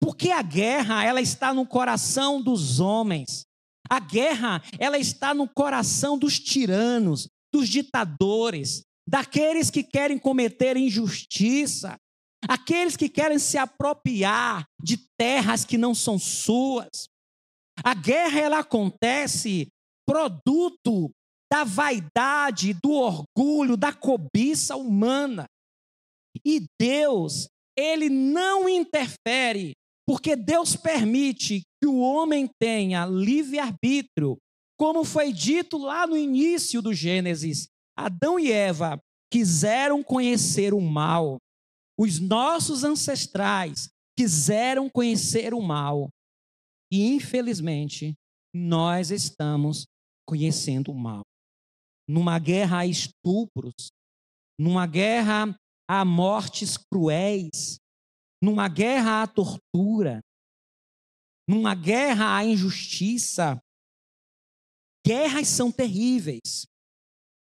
Porque 0.00 0.30
a 0.30 0.42
guerra 0.42 1.04
ela 1.04 1.20
está 1.20 1.52
no 1.52 1.66
coração 1.66 2.42
dos 2.42 2.80
homens. 2.80 3.44
A 3.88 4.00
guerra 4.00 4.62
ela 4.78 4.98
está 4.98 5.34
no 5.34 5.48
coração 5.48 6.18
dos 6.18 6.40
tiranos, 6.40 7.28
dos 7.52 7.68
ditadores, 7.68 8.82
daqueles 9.10 9.70
que 9.72 9.82
querem 9.82 10.16
cometer 10.16 10.76
injustiça, 10.76 11.96
aqueles 12.48 12.96
que 12.96 13.08
querem 13.08 13.40
se 13.40 13.58
apropriar 13.58 14.64
de 14.80 14.98
terras 15.18 15.64
que 15.64 15.76
não 15.76 15.96
são 15.96 16.16
suas. 16.16 17.08
A 17.82 17.92
guerra 17.92 18.38
ela 18.38 18.58
acontece 18.60 19.66
produto 20.06 21.10
da 21.52 21.64
vaidade, 21.64 22.72
do 22.72 22.92
orgulho, 22.92 23.76
da 23.76 23.92
cobiça 23.92 24.76
humana. 24.76 25.44
E 26.44 26.64
Deus, 26.80 27.48
ele 27.76 28.08
não 28.08 28.68
interfere, 28.68 29.72
porque 30.06 30.36
Deus 30.36 30.76
permite 30.76 31.62
que 31.82 31.88
o 31.88 31.98
homem 31.98 32.48
tenha 32.60 33.06
livre-arbítrio, 33.06 34.38
como 34.78 35.02
foi 35.02 35.32
dito 35.32 35.76
lá 35.78 36.06
no 36.06 36.16
início 36.16 36.80
do 36.80 36.94
Gênesis. 36.94 37.66
Adão 37.96 38.38
e 38.38 38.50
Eva 38.50 39.00
quiseram 39.30 40.02
conhecer 40.02 40.74
o 40.74 40.80
mal. 40.80 41.38
Os 41.98 42.18
nossos 42.18 42.84
ancestrais 42.84 43.88
quiseram 44.16 44.88
conhecer 44.90 45.54
o 45.54 45.60
mal. 45.60 46.08
E 46.92 47.06
infelizmente, 47.14 48.14
nós 48.54 49.10
estamos 49.10 49.86
conhecendo 50.26 50.90
o 50.90 50.94
mal. 50.94 51.22
Numa 52.08 52.38
guerra 52.38 52.80
a 52.80 52.86
estupros, 52.86 53.90
numa 54.58 54.86
guerra 54.86 55.54
a 55.88 56.04
mortes 56.04 56.76
cruéis, 56.76 57.78
numa 58.42 58.68
guerra 58.68 59.22
à 59.22 59.26
tortura, 59.26 60.20
numa 61.48 61.74
guerra 61.74 62.36
à 62.36 62.44
injustiça. 62.44 63.60
Guerras 65.06 65.48
são 65.48 65.72
terríveis, 65.72 66.66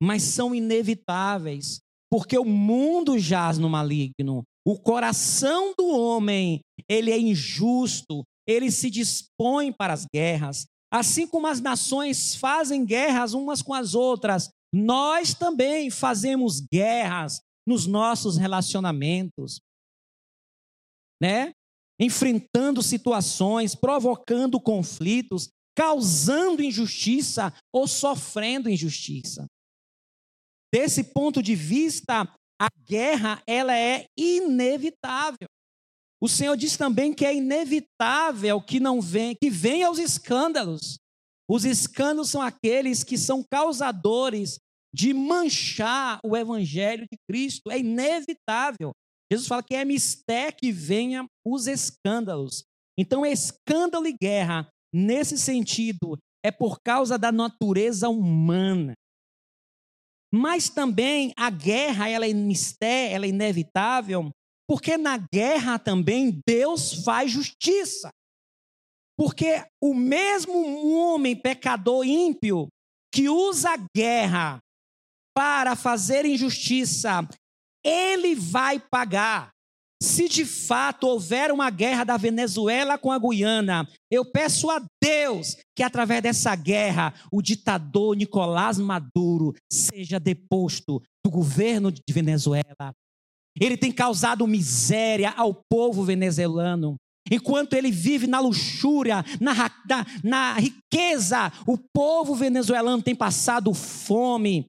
mas 0.03 0.23
são 0.23 0.55
inevitáveis, 0.55 1.81
porque 2.11 2.39
o 2.39 2.45
mundo 2.45 3.19
jaz 3.19 3.59
no 3.59 3.69
maligno. 3.69 4.43
O 4.67 4.79
coração 4.79 5.75
do 5.77 5.87
homem, 5.87 6.61
ele 6.89 7.11
é 7.11 7.19
injusto, 7.19 8.25
ele 8.47 8.71
se 8.71 8.91
dispõe 8.91 9.73
para 9.73 9.93
as 9.93 10.07
guerras. 10.13 10.67
Assim 10.93 11.27
como 11.27 11.47
as 11.47 11.61
nações 11.61 12.35
fazem 12.35 12.85
guerras 12.85 13.35
umas 13.35 13.63
com 13.63 13.75
as 13.75 13.95
outras, 13.95 14.49
nós 14.73 15.35
também 15.35 15.91
fazemos 15.91 16.61
guerras 16.61 17.41
nos 17.67 17.87
nossos 17.87 18.37
relacionamentos, 18.37 19.61
né? 21.21 21.53
Enfrentando 22.01 22.83
situações, 22.83 23.75
provocando 23.75 24.61
conflitos, 24.61 25.49
causando 25.77 26.63
injustiça 26.63 27.53
ou 27.73 27.89
sofrendo 27.89 28.69
injustiça. 28.69 29.47
Desse 30.73 31.05
ponto 31.05 31.43
de 31.43 31.55
vista, 31.55 32.23
a 32.61 32.69
guerra 32.87 33.43
ela 33.47 33.77
é 33.77 34.07
inevitável. 34.17 35.49
O 36.21 36.29
Senhor 36.29 36.57
diz 36.57 36.77
também 36.77 37.13
que 37.13 37.27
é 37.27 37.35
inevitável 37.35 38.61
que 38.61 38.81
não 38.81 39.01
venha, 39.01 39.35
que 39.35 39.51
venha 39.51 39.91
os 39.91 39.99
escândalos. 39.99 40.99
Os 41.49 41.65
escândalos 41.65 42.31
são 42.31 42.41
aqueles 42.43 43.05
que 43.05 43.19
são 43.19 43.45
causadores 43.51 44.59
de 44.93 45.13
manchar 45.13 46.19
o 46.25 46.37
evangelho 46.37 47.07
de 47.11 47.19
Cristo. 47.29 47.71
É 47.71 47.79
inevitável. 47.79 48.93
Jesus 49.31 49.47
fala 49.47 49.63
que 49.63 49.75
é 49.75 49.85
mistério 49.85 50.57
que 50.57 50.73
venha 50.73 51.27
os 51.45 51.67
escândalos. 51.67 52.65
Então, 52.99 53.27
escândalo 53.27 54.07
e 54.07 54.17
guerra, 54.19 54.67
nesse 54.93 55.37
sentido, 55.37 56.17
é 56.45 56.51
por 56.51 56.81
causa 56.81 57.19
da 57.19 57.31
natureza 57.31 58.09
humana. 58.09 58.95
Mas 60.33 60.69
também 60.69 61.33
a 61.37 61.51
guerra, 61.51 62.09
ela 62.09 62.27
é 62.27 62.33
mistério, 62.33 63.15
ela 63.15 63.27
é 63.27 63.29
inevitável, 63.29 64.31
porque 64.69 64.97
na 64.97 65.17
guerra 65.17 65.79
também 65.79 66.41
Deus 66.47 67.05
faz 67.05 67.31
justiça. 67.31 68.11
Porque 69.17 69.65
o 69.81 69.95
mesmo 69.95 70.95
homem 70.95 71.35
pecador 71.35 72.05
ímpio 72.05 72.69
que 73.13 73.29
usa 73.29 73.71
a 73.71 73.87
guerra 73.97 74.59
para 75.35 75.75
fazer 75.77 76.27
injustiça, 76.27 77.27
ele 77.85 78.35
vai 78.35 78.79
pagar. 78.79 79.56
Se 80.03 80.29
de 80.29 80.45
fato 80.45 81.07
houver 81.07 81.51
uma 81.51 81.71
guerra 81.71 82.05
da 82.05 82.17
Venezuela 82.19 82.99
com 82.99 83.11
a 83.11 83.19
Guiana, 83.19 83.89
eu 84.11 84.25
peço 84.25 84.71
a 84.71 84.85
Deus 85.03 85.57
que 85.75 85.83
através 85.83 86.23
dessa 86.23 86.55
guerra 86.55 87.15
o 87.33 87.41
ditador 87.41 88.15
Nicolás 88.15 88.79
Maduro 88.79 89.55
seja 89.73 90.21
deposto 90.21 91.03
do 91.25 91.31
governo 91.31 91.91
de 91.91 92.03
Venezuela. 92.11 92.93
Ele 93.59 93.77
tem 93.77 93.91
causado 93.91 94.47
miséria 94.47 95.31
ao 95.31 95.63
povo 95.71 96.05
venezuelano. 96.05 96.97
Enquanto 97.31 97.73
ele 97.73 97.91
vive 97.91 98.27
na 98.27 98.39
luxúria, 98.39 99.25
na, 99.41 99.55
na, 99.89 100.07
na 100.23 100.53
riqueza, 100.59 101.51
o 101.67 101.77
povo 101.77 102.35
venezuelano 102.35 103.03
tem 103.03 103.15
passado 103.15 103.73
fome. 103.73 104.67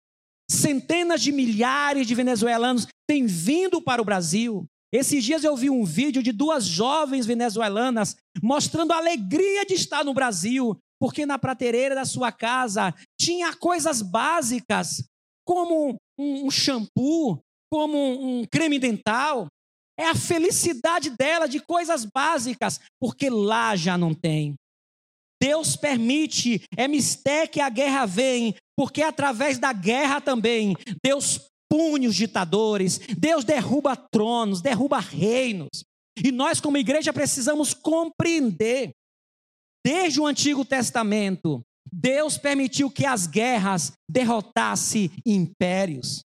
Centenas 0.50 1.22
de 1.22 1.34
milhares 1.34 2.07
de 2.07 2.15
venezuelanos 2.15 2.88
têm 3.07 3.25
vindo 3.25 3.81
para 3.81 4.01
o 4.01 4.05
Brasil. 4.05 4.65
Esses 4.94 5.24
dias 5.24 5.44
eu 5.44 5.56
vi 5.56 5.70
um 5.70 5.84
vídeo 5.84 6.24
de 6.24 6.32
duas 6.32 6.65
jovens 6.65 7.25
venezuelanas 7.25 8.15
mostrando 8.41 8.94
a 8.94 8.98
alegria 8.98 9.65
de 9.65 9.74
estar 9.74 10.03
no 10.03 10.13
Brasil, 10.13 10.77
porque 11.00 11.25
na 11.25 11.38
prateleira 11.38 11.94
da 11.94 12.05
sua 12.05 12.31
casa 12.31 12.94
tinha 13.20 13.53
coisas 13.55 14.01
básicas, 14.01 15.03
como 15.46 15.98
um 16.18 16.50
shampoo, 16.50 17.40
como 17.72 17.98
um 17.98 18.46
creme 18.46 18.79
dental. 18.79 19.48
É 20.00 20.05
a 20.07 20.16
felicidade 20.16 21.09
dela 21.09 21.48
de 21.48 21.59
coisas 21.59 22.05
básicas, 22.05 22.79
porque 23.01 23.29
lá 23.29 23.75
já 23.75 23.98
não 23.98 24.14
tem. 24.14 24.55
Deus 25.42 25.75
permite, 25.75 26.64
é 26.75 26.88
mistério 26.88 27.51
que 27.51 27.61
a 27.61 27.70
guerra 27.70 28.05
vem, 28.05 28.55
porque 28.75 29.01
através 29.01 29.59
da 29.59 29.72
guerra 29.74 30.20
também, 30.20 30.75
Deus 31.03 31.48
pune 31.70 32.08
os 32.08 32.16
ditadores, 32.16 33.00
Deus 33.18 33.44
derruba 33.44 33.96
tronos, 33.96 34.62
derruba 34.62 35.00
reinos. 35.00 35.84
E 36.24 36.32
nós, 36.32 36.60
como 36.60 36.77
igreja, 36.77 37.14
precisamos 37.14 37.74
compreender, 37.74 38.92
desde 39.86 40.20
o 40.20 40.25
Antigo 40.25 40.66
Testamento, 40.66 41.62
Deus 41.92 42.38
permitiu 42.38 42.90
que 42.90 43.06
as 43.06 43.27
guerras 43.27 43.94
derrotassem 44.10 45.12
impérios. 45.25 46.22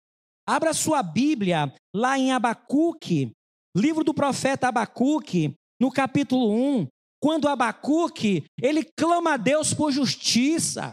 Abra 0.48 0.72
sua 0.72 1.02
Bíblia 1.02 1.72
lá 1.94 2.18
em 2.18 2.32
Abacuque, 2.32 3.32
livro 3.76 4.02
do 4.02 4.14
profeta 4.14 4.68
Abacuque, 4.68 5.54
no 5.80 5.90
capítulo 5.90 6.50
1, 6.52 6.86
quando 7.22 7.48
Abacuque, 7.48 8.44
ele 8.60 8.82
clama 8.96 9.34
a 9.34 9.36
Deus 9.36 9.74
por 9.74 9.92
justiça. 9.92 10.92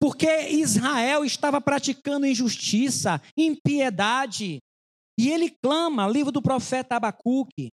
Porque 0.00 0.48
Israel 0.48 1.24
estava 1.24 1.60
praticando 1.60 2.26
injustiça, 2.26 3.20
impiedade. 3.36 4.58
E 5.18 5.30
ele 5.30 5.50
clama, 5.50 6.06
livro 6.06 6.30
do 6.30 6.42
profeta 6.42 6.96
Abacuque. 6.96 7.70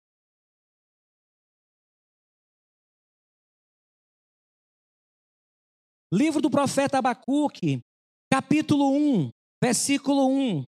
Livro 6.12 6.42
do 6.42 6.50
profeta 6.50 6.98
Abacuque, 6.98 7.80
capítulo 8.30 8.90
1, 8.92 9.30
versículo 9.62 10.28
1. 10.28 10.64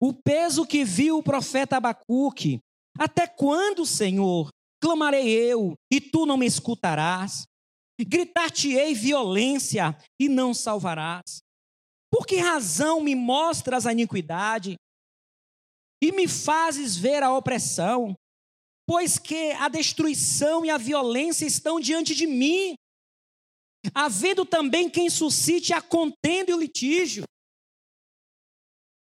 O 0.00 0.14
peso 0.14 0.64
que 0.64 0.84
viu 0.84 1.18
o 1.18 1.22
profeta 1.22 1.76
Abacuque. 1.76 2.60
Até 2.96 3.26
quando, 3.26 3.84
Senhor, 3.84 4.48
clamarei 4.80 5.28
eu 5.28 5.74
e 5.92 6.00
tu 6.00 6.24
não 6.24 6.36
me 6.36 6.46
escutarás? 6.46 7.46
Gritar-te-ei 8.00 8.94
violência 8.94 9.96
e 10.20 10.28
não 10.28 10.54
salvarás. 10.54 11.40
Por 12.10 12.26
que 12.26 12.36
razão 12.36 13.00
me 13.00 13.14
mostras 13.14 13.86
a 13.86 13.92
iniquidade 13.92 14.76
e 16.02 16.12
me 16.12 16.28
fazes 16.28 16.96
ver 16.96 17.22
a 17.22 17.34
opressão? 17.36 18.14
Pois 18.86 19.18
que 19.18 19.52
a 19.52 19.68
destruição 19.68 20.64
e 20.64 20.70
a 20.70 20.78
violência 20.78 21.44
estão 21.44 21.78
diante 21.78 22.14
de 22.14 22.26
mim, 22.26 22.74
havendo 23.94 24.46
também 24.46 24.88
quem 24.88 25.10
suscite 25.10 25.72
a 25.72 25.82
contenda 25.82 26.50
e 26.50 26.54
o 26.54 26.60
litígio. 26.60 27.24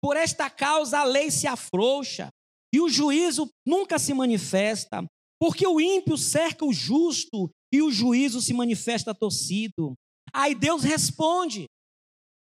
Por 0.02 0.16
esta 0.16 0.48
causa 0.50 1.00
a 1.00 1.04
lei 1.04 1.30
se 1.30 1.46
afrouxa 1.46 2.28
e 2.74 2.80
o 2.80 2.88
juízo 2.88 3.48
nunca 3.66 3.98
se 3.98 4.12
manifesta, 4.14 5.04
porque 5.40 5.66
o 5.66 5.80
ímpio 5.80 6.16
cerca 6.16 6.64
o 6.64 6.72
justo 6.72 7.48
e 7.72 7.82
o 7.82 7.90
juízo 7.90 8.40
se 8.40 8.52
manifesta 8.52 9.14
torcido. 9.14 9.94
Aí 10.32 10.54
Deus 10.54 10.82
responde. 10.82 11.66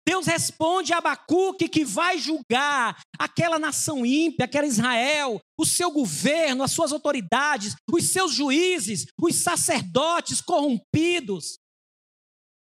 Deus 0.08 0.26
responde 0.26 0.92
a 0.92 0.98
Abacuque 0.98 1.68
que 1.68 1.84
vai 1.84 2.16
julgar 2.18 3.00
aquela 3.18 3.58
nação 3.58 4.06
ímpia, 4.06 4.44
aquela 4.44 4.66
Israel, 4.66 5.40
o 5.58 5.66
seu 5.66 5.90
governo, 5.90 6.62
as 6.62 6.70
suas 6.70 6.92
autoridades, 6.92 7.74
os 7.90 8.04
seus 8.04 8.32
juízes, 8.32 9.06
os 9.20 9.34
sacerdotes 9.34 10.40
corrompidos. 10.40 11.58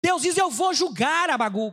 Deus 0.03 0.21
diz: 0.21 0.37
Eu 0.37 0.51
vou 0.51 0.73
julgar 0.73 1.29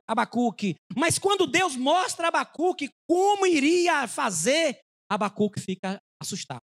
Abacuque. 0.09 0.75
Mas 0.97 1.19
quando 1.19 1.47
Deus 1.47 1.77
mostra 1.77 2.27
a 2.27 2.29
Abacuque 2.29 2.89
como 3.07 3.47
iria 3.47 4.09
fazer, 4.09 4.79
Abacuque 5.11 5.61
fica 5.61 5.99
assustado. 6.21 6.61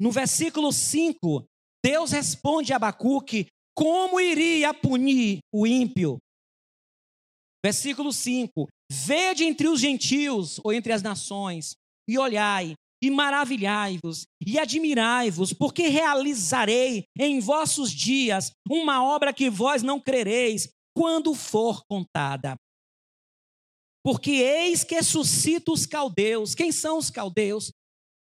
No 0.00 0.10
versículo 0.10 0.72
5, 0.72 1.44
Deus 1.86 2.10
responde 2.10 2.72
a 2.72 2.76
Abacuque 2.76 3.46
como 3.72 4.18
iria 4.18 4.74
punir 4.74 5.38
o 5.54 5.64
ímpio. 5.64 6.18
Versículo 7.64 8.12
5: 8.12 8.66
Vede 8.90 9.44
entre 9.44 9.68
os 9.68 9.78
gentios 9.78 10.58
ou 10.64 10.72
entre 10.72 10.92
as 10.92 11.00
nações, 11.00 11.76
e 12.08 12.18
olhai, 12.18 12.74
e 13.00 13.08
maravilhai-vos, 13.08 14.26
e 14.44 14.58
admirai-vos, 14.58 15.52
porque 15.52 15.86
realizarei 15.86 17.04
em 17.16 17.38
vossos 17.38 17.92
dias 17.92 18.50
uma 18.68 19.04
obra 19.04 19.32
que 19.32 19.48
vós 19.48 19.84
não 19.84 20.00
crereis, 20.00 20.68
quando 20.92 21.36
for 21.36 21.84
contada. 21.88 22.56
Porque 24.04 24.32
eis 24.32 24.82
que 24.82 25.00
suscita 25.04 25.70
os 25.70 25.86
caldeus. 25.86 26.52
Quem 26.52 26.72
são 26.72 26.98
os 26.98 27.10
caldeus? 27.10 27.70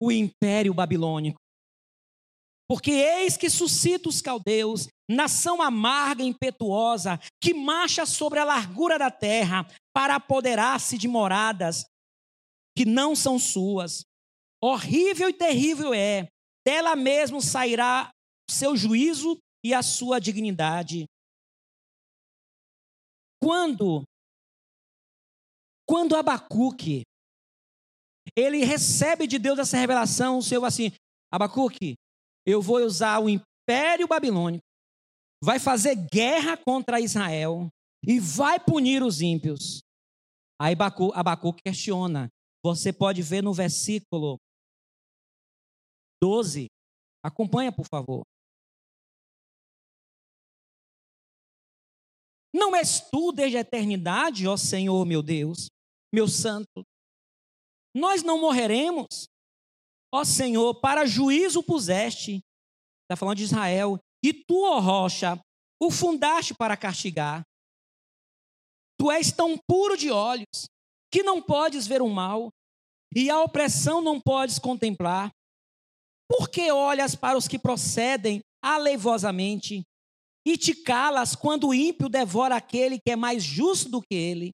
O 0.02 0.12
império 0.12 0.74
babilônico. 0.74 1.39
Porque 2.72 2.92
eis 2.92 3.36
que 3.36 3.50
suscita 3.50 4.08
os 4.08 4.22
caldeus, 4.22 4.88
nação 5.10 5.62
amarga 5.62 6.24
e 6.24 6.28
impetuosa, 6.28 7.20
que 7.44 7.54
marcha 7.54 8.06
sobre 8.06 8.40
a 8.40 8.46
largura 8.46 8.98
da 8.98 9.12
terra 9.12 9.68
para 9.94 10.16
apoderar-se 10.16 10.98
de 10.98 11.06
moradas 11.06 11.84
que 12.74 12.86
não 12.86 13.14
são 13.14 13.38
suas. 13.38 14.06
Horrível 14.64 15.28
e 15.28 15.34
terrível 15.34 15.94
é, 15.94 16.30
dela 16.66 16.96
mesmo 16.96 17.42
sairá 17.42 18.10
seu 18.50 18.78
juízo 18.78 19.38
e 19.66 19.74
a 19.74 19.84
sua 19.84 20.18
dignidade. 20.18 21.04
Quando 23.44 24.04
quando 25.86 26.16
Abacuque 26.16 27.02
ele 28.34 28.64
recebe 28.64 29.28
de 29.28 29.38
Deus 29.38 29.60
essa 29.60 29.76
revelação, 29.76 30.38
o 30.38 30.42
Senhor 30.42 30.64
assim, 30.64 30.90
Abacuque, 31.30 31.96
eu 32.46 32.62
vou 32.62 32.78
usar 32.78 33.20
o 33.20 33.30
império 33.30 34.08
babilônico, 34.08 34.64
vai 35.44 35.60
fazer 35.60 35.96
guerra 35.96 36.58
contra 36.58 37.00
Israel 37.00 37.68
e 38.06 38.20
vai 38.20 38.60
punir 38.60 39.04
os 39.04 39.22
ímpios. 39.22 39.82
Aí 40.60 40.76
Abacuque 41.14 41.62
questiona. 41.64 42.30
Você 42.64 42.94
pode 42.94 43.24
ver 43.24 43.42
no 43.42 43.54
versículo 43.54 44.38
12. 46.22 46.68
Acompanha, 47.24 47.72
por 47.72 47.88
favor. 47.88 48.22
Não 52.54 52.76
és 52.76 53.00
tu 53.10 53.32
desde 53.32 53.58
a 53.58 53.62
eternidade, 53.62 54.48
ó 54.48 54.58
Senhor 54.58 55.06
meu 55.06 55.24
Deus, 55.24 55.68
meu 56.14 56.28
santo. 56.28 56.84
Nós 57.96 58.24
não 58.24 58.40
morreremos. 58.40 59.31
Ó 60.13 60.26
Senhor, 60.26 60.76
para 60.76 61.06
juízo 61.06 61.63
puseste. 61.63 62.41
Está 63.04 63.15
falando 63.15 63.38
de 63.38 63.43
Israel. 63.43 64.00
E 64.24 64.34
tu, 64.34 64.63
ó 64.63 64.80
rocha, 64.80 65.39
o 65.82 65.89
fundaste 65.89 66.54
para 66.54 66.78
castigar. 66.78 67.43
Tu 69.00 69.10
és 69.12 69.32
tão 69.32 69.58
puro 69.58 69.97
de 69.97 70.12
olhos 70.12 70.69
que 71.12 71.24
não 71.24 71.41
podes 71.41 71.88
ver 71.88 72.02
o 72.02 72.08
mal, 72.08 72.50
e 73.13 73.30
a 73.30 73.41
opressão 73.41 74.02
não 74.02 74.19
podes 74.21 74.58
contemplar. 74.58 75.32
Por 76.30 76.50
que 76.50 76.71
olhas 76.71 77.15
para 77.15 77.38
os 77.38 77.47
que 77.47 77.60
procedem 77.60 78.39
aleivosamente 78.63 79.84
e 80.47 80.58
te 80.58 80.74
calas 80.74 81.36
quando 81.36 81.67
o 81.67 81.74
ímpio 81.74 82.08
devora 82.08 82.56
aquele 82.56 83.00
que 83.00 83.12
é 83.12 83.15
mais 83.15 83.43
justo 83.43 83.89
do 83.89 84.02
que 84.02 84.15
ele? 84.15 84.52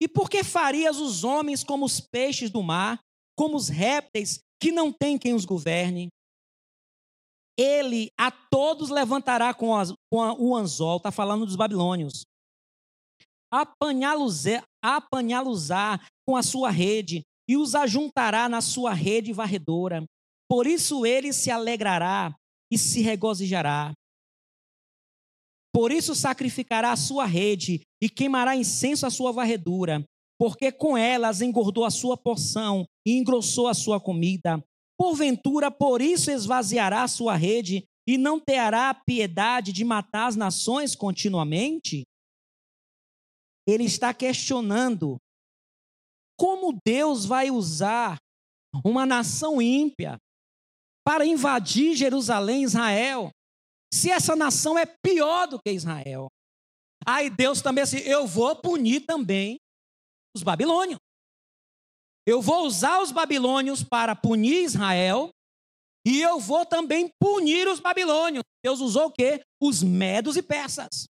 E 0.00 0.06
por 0.06 0.28
que 0.28 0.44
farias 0.44 0.98
os 0.98 1.24
homens 1.24 1.64
como 1.64 1.86
os 1.86 2.00
peixes 2.00 2.50
do 2.50 2.62
mar, 2.62 3.00
como 3.38 3.56
os 3.56 3.68
répteis 3.68 4.40
que 4.60 4.72
não 4.72 4.92
têm 4.92 5.16
quem 5.16 5.32
os 5.32 5.44
governe? 5.44 6.08
Ele 7.56 8.10
a 8.18 8.32
todos 8.32 8.90
levantará 8.90 9.54
com, 9.54 9.68
com 10.12 10.20
a, 10.20 10.34
o 10.34 10.56
anzol, 10.56 10.96
está 10.96 11.12
falando 11.12 11.46
dos 11.46 11.54
babilônios. 11.54 12.24
Apanhá-los-á 14.82 16.00
com 16.26 16.36
a 16.36 16.42
sua 16.42 16.70
rede 16.70 17.22
e 17.48 17.56
os 17.56 17.76
ajuntará 17.76 18.48
na 18.48 18.60
sua 18.60 18.92
rede 18.92 19.32
varredora. 19.32 20.04
Por 20.50 20.66
isso 20.66 21.06
ele 21.06 21.32
se 21.32 21.50
alegrará 21.50 22.34
e 22.72 22.76
se 22.76 23.00
regozijará. 23.02 23.92
Por 25.72 25.92
isso 25.92 26.14
sacrificará 26.14 26.90
a 26.90 26.96
sua 26.96 27.24
rede 27.24 27.82
e 28.02 28.08
queimará 28.08 28.56
incenso 28.56 29.06
à 29.06 29.10
sua 29.10 29.30
varredura, 29.32 30.04
porque 30.38 30.70
com 30.70 30.96
elas 30.96 31.40
engordou 31.40 31.84
a 31.84 31.90
sua 31.90 32.16
porção 32.16 32.86
e 33.06 33.18
engrossou 33.18 33.66
a 33.66 33.74
sua 33.74 34.00
comida. 34.00 34.62
Porventura, 34.96 35.70
por 35.70 36.00
isso 36.00 36.30
esvaziará 36.30 37.02
a 37.02 37.08
sua 37.08 37.34
rede 37.34 37.84
e 38.06 38.16
não 38.16 38.38
terá 38.38 38.94
piedade 38.94 39.72
de 39.72 39.84
matar 39.84 40.28
as 40.28 40.36
nações 40.36 40.94
continuamente? 40.94 42.04
Ele 43.66 43.84
está 43.84 44.14
questionando 44.14 45.18
como 46.38 46.78
Deus 46.86 47.24
vai 47.24 47.50
usar 47.50 48.16
uma 48.84 49.04
nação 49.04 49.60
ímpia 49.60 50.18
para 51.04 51.26
invadir 51.26 51.96
Jerusalém, 51.96 52.62
Israel, 52.62 53.30
se 53.92 54.10
essa 54.10 54.36
nação 54.36 54.78
é 54.78 54.86
pior 54.86 55.48
do 55.48 55.58
que 55.58 55.72
Israel. 55.72 56.28
Aí 57.04 57.28
Deus 57.28 57.60
também 57.60 57.82
assim, 57.82 57.98
eu 57.98 58.26
vou 58.26 58.54
punir 58.56 59.00
também 59.00 59.58
os 60.34 60.42
babilônios. 60.42 60.98
Eu 62.26 62.42
vou 62.42 62.66
usar 62.66 63.00
os 63.00 63.10
babilônios 63.10 63.82
para 63.82 64.14
punir 64.14 64.64
Israel 64.64 65.30
e 66.06 66.20
eu 66.20 66.38
vou 66.38 66.64
também 66.66 67.10
punir 67.20 67.66
os 67.68 67.80
babilônios. 67.80 68.44
Deus 68.62 68.80
usou 68.80 69.06
o 69.06 69.12
quê? 69.12 69.42
Os 69.60 69.82
medos 69.82 70.36
e 70.36 70.42
persas. 70.42 71.06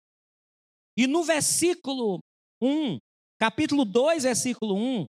E 0.97 1.07
no 1.07 1.23
versículo 1.23 2.19
1, 2.63 2.99
capítulo 3.41 3.85
2, 3.85 4.25
versículo 4.25 4.77
1, 4.77 5.07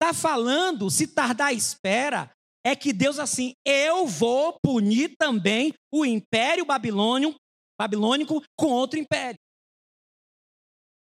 está 0.00 0.14
falando, 0.14 0.90
se 0.90 1.08
tardar 1.08 1.48
a 1.48 1.52
espera, 1.52 2.30
é 2.64 2.74
que 2.76 2.92
Deus 2.92 3.18
assim, 3.18 3.54
eu 3.64 4.06
vou 4.06 4.58
punir 4.62 5.14
também 5.16 5.72
o 5.92 6.04
império 6.04 6.64
babilônio, 6.64 7.34
babilônico 7.80 8.42
com 8.56 8.66
outro 8.66 8.98
império. 8.98 9.38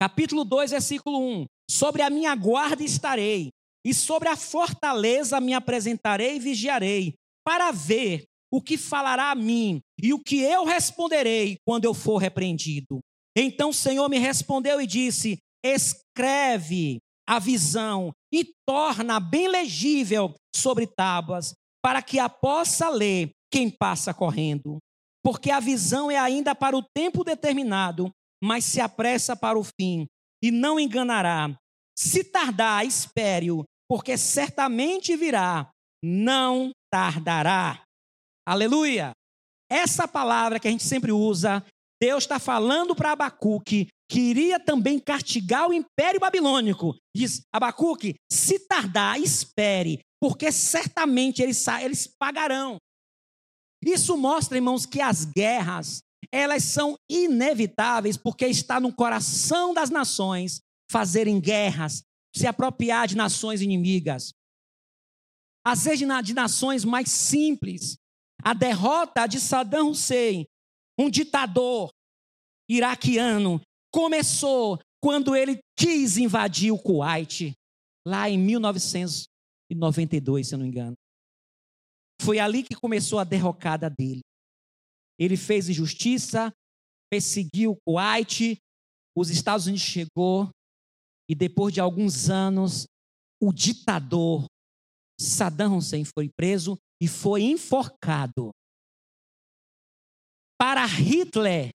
Capítulo 0.05 0.45
2, 0.45 0.73
versículo 0.73 1.19
1. 1.19 1.47
Sobre 1.71 2.03
a 2.03 2.11
minha 2.11 2.35
guarda 2.35 2.85
estarei, 2.85 3.49
e 3.83 3.95
sobre 3.95 4.29
a 4.29 4.37
fortaleza 4.37 5.41
me 5.41 5.55
apresentarei 5.55 6.37
e 6.37 6.39
vigiarei, 6.39 7.15
para 7.43 7.73
ver 7.73 8.25
o 8.53 8.61
que 8.61 8.77
falará 8.77 9.31
a 9.31 9.35
mim 9.35 9.81
e 9.99 10.13
o 10.13 10.21
que 10.21 10.43
eu 10.43 10.67
responderei 10.67 11.57
quando 11.67 11.87
eu 11.87 11.95
for 11.95 12.19
repreendido. 12.19 12.99
Então 13.35 13.71
o 13.71 13.75
Senhor 13.75 14.07
me 14.11 14.19
respondeu 14.19 14.79
e 14.79 14.87
disse: 14.87 15.39
Escreve 15.65 16.99
a 17.27 17.39
visão 17.39 18.13
e 18.31 18.53
torna 18.69 19.19
bem 19.19 19.49
legível 19.49 20.35
sobre 20.55 20.87
tábuas, 20.87 21.55
para 21.83 22.03
que 22.03 22.19
a 22.19 22.29
possa 22.29 22.91
ler 22.91 23.31
quem 23.51 23.71
passa 23.71 24.13
correndo. 24.13 24.77
Porque 25.25 25.51
a 25.51 25.61
visão 25.61 26.11
é 26.11 26.19
ainda 26.19 26.55
para 26.55 26.77
o 26.77 26.85
tempo 26.95 27.25
determinado, 27.25 28.11
mas 28.45 28.65
se 28.67 28.79
apressa 28.79 29.35
para 29.35 29.59
o 29.59 29.65
fim, 29.65 30.07
e 30.43 30.51
não 30.51 30.79
enganará. 30.79 31.57
Se 31.97 32.23
tardar, 32.23 32.85
espere-o, 32.85 33.65
porque 33.89 34.19
certamente 34.19 35.17
virá, 35.17 35.71
não 36.05 36.71
tardará. 36.93 37.83
Aleluia! 38.47 39.13
Essa 39.71 40.07
palavra 40.07 40.61
que 40.61 40.69
a 40.69 40.71
gente 40.71 40.85
sempre 40.85 41.11
usa, 41.11 41.65
Deus 41.99 42.25
está 42.25 42.39
falando 42.39 42.95
para 42.95 43.13
Abacuque 43.13 43.89
que 44.11 44.21
iria 44.21 44.61
também 44.61 44.99
castigar 44.99 45.69
o 45.69 45.73
império 45.73 46.21
babilônico. 46.21 46.95
Diz 47.17 47.41
Abacuque: 47.51 48.15
se 48.31 48.59
tardar, 48.67 49.19
espere, 49.19 50.01
porque 50.21 50.53
certamente 50.53 51.43
eles, 51.43 51.67
eles 51.83 52.07
pagarão. 52.07 52.77
Isso 53.83 54.17
mostra, 54.19 54.59
irmãos, 54.59 54.85
que 54.85 55.01
as 55.01 55.25
guerras, 55.25 56.01
elas 56.35 56.65
são 56.65 56.99
inevitáveis, 57.09 58.17
porque 58.17 58.45
está 58.45 58.81
no 58.81 58.93
coração 58.93 59.73
das 59.73 59.89
nações 59.89 60.61
fazerem 60.91 61.41
guerras, 61.41 62.03
se 62.35 62.45
apropriar 62.45 63.07
de 63.07 63.17
nações 63.17 63.63
inimigas. 63.63 64.33
Às 65.65 65.85
vezes 65.85 66.01
de 66.25 66.35
nações 66.35 66.85
mais 66.85 67.09
simples. 67.09 67.95
A 68.43 68.53
derrota 68.53 69.29
de 69.29 69.39
Saddam 69.39 69.91
Hussein, 69.91 70.45
um 70.99 71.09
ditador 71.09 71.91
iraquiano, 72.69 73.61
começou 73.93 74.81
quando 75.01 75.37
ele 75.37 75.61
quis 75.79 76.19
invadir 76.19 76.73
o 76.73 76.79
Kuwait, 76.79 77.53
lá 78.05 78.29
em 78.29 78.37
1992, 78.37 80.49
se 80.49 80.55
eu 80.55 80.59
não 80.59 80.65
me 80.65 80.71
engano. 80.73 80.97
Foi 82.21 82.41
ali 82.41 82.65
que 82.65 82.75
começou 82.75 83.21
a 83.21 83.25
derrocada 83.25 83.89
dele. 83.89 84.23
Ele 85.19 85.37
fez 85.37 85.69
injustiça, 85.69 86.53
perseguiu 87.11 87.73
o 87.73 87.77
Kuwait, 87.87 88.59
os 89.17 89.31
Estados 89.31 89.67
Unidos 89.67 89.85
chegou 89.85 90.51
e 91.29 91.35
depois 91.35 91.73
de 91.73 91.81
alguns 91.81 92.29
anos 92.29 92.87
o 93.41 93.53
ditador 93.53 94.47
Saddam 95.21 95.77
Hussein 95.77 96.05
foi 96.05 96.29
preso 96.37 96.77
e 97.01 97.07
foi 97.07 97.43
enforcado. 97.43 98.51
Para 100.59 100.85
Hitler, 100.87 101.71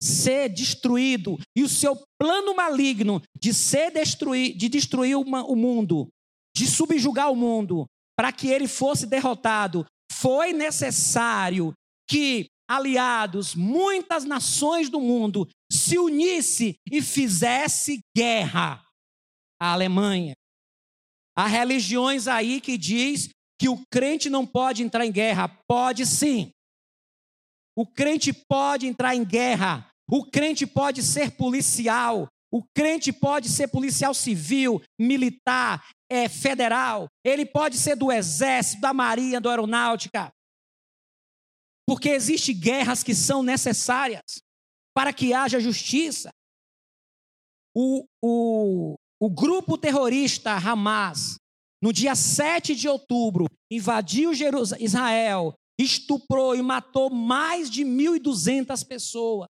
ser 0.00 0.48
destruído 0.50 1.38
e 1.56 1.62
o 1.62 1.68
seu 1.68 2.00
plano 2.20 2.54
maligno 2.54 3.22
de 3.40 3.54
ser 3.54 3.90
destruir, 3.90 4.56
de 4.56 4.68
destruir 4.68 5.16
uma, 5.16 5.44
o 5.44 5.56
mundo, 5.56 6.08
de 6.54 6.66
subjugar 6.66 7.32
o 7.32 7.36
mundo, 7.36 7.86
para 8.16 8.30
que 8.32 8.48
ele 8.48 8.68
fosse 8.68 9.06
derrotado, 9.06 9.86
foi 10.12 10.52
necessário 10.52 11.72
que 12.08 12.46
aliados, 12.68 13.54
muitas 13.54 14.24
nações 14.24 14.88
do 14.88 15.00
mundo 15.00 15.48
se 15.70 15.98
unisse 15.98 16.76
e 16.90 17.02
fizesse 17.02 18.00
guerra 18.16 18.82
à 19.60 19.72
Alemanha. 19.72 20.34
Há 21.36 21.46
religiões 21.46 22.28
aí 22.28 22.60
que 22.60 22.78
diz 22.78 23.28
que 23.60 23.68
o 23.68 23.82
crente 23.92 24.30
não 24.30 24.46
pode 24.46 24.82
entrar 24.82 25.04
em 25.04 25.12
guerra, 25.12 25.48
pode 25.68 26.06
sim. 26.06 26.50
O 27.76 27.86
crente 27.86 28.32
pode 28.32 28.86
entrar 28.86 29.16
em 29.16 29.24
guerra, 29.24 29.88
o 30.08 30.24
crente 30.24 30.66
pode 30.66 31.02
ser 31.02 31.32
policial, 31.32 32.28
O 32.54 32.62
crente 32.72 33.12
pode 33.12 33.48
ser 33.48 33.66
policial 33.66 34.14
civil, 34.14 34.80
militar, 34.96 35.84
é, 36.08 36.28
federal, 36.28 37.08
ele 37.24 37.44
pode 37.44 37.76
ser 37.76 37.96
do 37.96 38.12
exército, 38.12 38.80
da 38.80 38.94
marinha, 38.94 39.40
da 39.40 39.50
aeronáutica. 39.50 40.30
Porque 41.86 42.08
existem 42.08 42.58
guerras 42.58 43.02
que 43.02 43.14
são 43.14 43.42
necessárias 43.42 44.42
para 44.94 45.12
que 45.12 45.34
haja 45.34 45.60
justiça. 45.60 46.30
O, 47.76 48.06
o, 48.22 48.94
o 49.20 49.30
grupo 49.30 49.76
terrorista 49.76 50.52
Hamas, 50.52 51.36
no 51.82 51.92
dia 51.92 52.14
7 52.14 52.74
de 52.74 52.88
outubro, 52.88 53.46
invadiu 53.70 54.30
Israel, 54.78 55.54
estuprou 55.78 56.54
e 56.54 56.62
matou 56.62 57.10
mais 57.10 57.68
de 57.68 57.84
1.200 57.84 58.86
pessoas. 58.86 59.48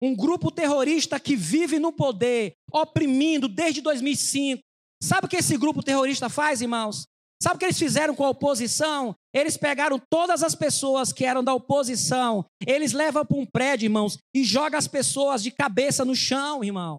Um 0.00 0.14
grupo 0.14 0.50
terrorista 0.50 1.18
que 1.18 1.36
vive 1.36 1.78
no 1.78 1.92
poder, 1.92 2.54
oprimindo 2.72 3.48
desde 3.48 3.80
2005. 3.80 4.60
Sabe 5.02 5.26
o 5.26 5.30
que 5.30 5.36
esse 5.36 5.56
grupo 5.56 5.82
terrorista 5.82 6.28
faz, 6.28 6.60
irmãos? 6.60 7.06
Sabe 7.42 7.56
o 7.56 7.58
que 7.58 7.64
eles 7.64 7.78
fizeram 7.78 8.14
com 8.14 8.24
a 8.24 8.30
oposição? 8.30 9.16
Eles 9.34 9.56
pegaram 9.56 10.00
todas 10.08 10.44
as 10.44 10.54
pessoas 10.54 11.12
que 11.12 11.24
eram 11.24 11.42
da 11.42 11.52
oposição, 11.52 12.46
eles 12.64 12.92
levam 12.92 13.26
para 13.26 13.36
um 13.36 13.44
prédio, 13.44 13.86
irmãos, 13.86 14.16
e 14.32 14.44
jogam 14.44 14.78
as 14.78 14.86
pessoas 14.86 15.42
de 15.42 15.50
cabeça 15.50 16.04
no 16.04 16.14
chão, 16.14 16.62
irmão. 16.62 16.98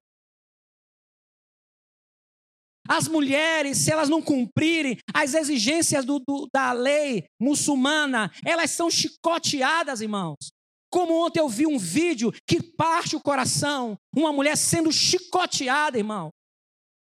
As 2.89 3.07
mulheres, 3.07 3.77
se 3.77 3.89
elas 3.89 4.09
não 4.09 4.21
cumprirem 4.21 4.97
as 5.13 5.33
exigências 5.33 6.03
do, 6.03 6.19
do, 6.19 6.49
da 6.53 6.73
lei 6.73 7.23
muçulmana, 7.39 8.29
elas 8.45 8.71
são 8.71 8.91
chicoteadas, 8.91 10.01
irmãos. 10.01 10.51
Como 10.91 11.25
ontem 11.25 11.39
eu 11.39 11.47
vi 11.47 11.65
um 11.65 11.79
vídeo 11.79 12.33
que 12.45 12.61
parte 12.61 13.15
o 13.15 13.21
coração, 13.21 13.97
uma 14.13 14.33
mulher 14.33 14.57
sendo 14.57 14.91
chicoteada, 14.91 15.97
irmão 15.97 16.31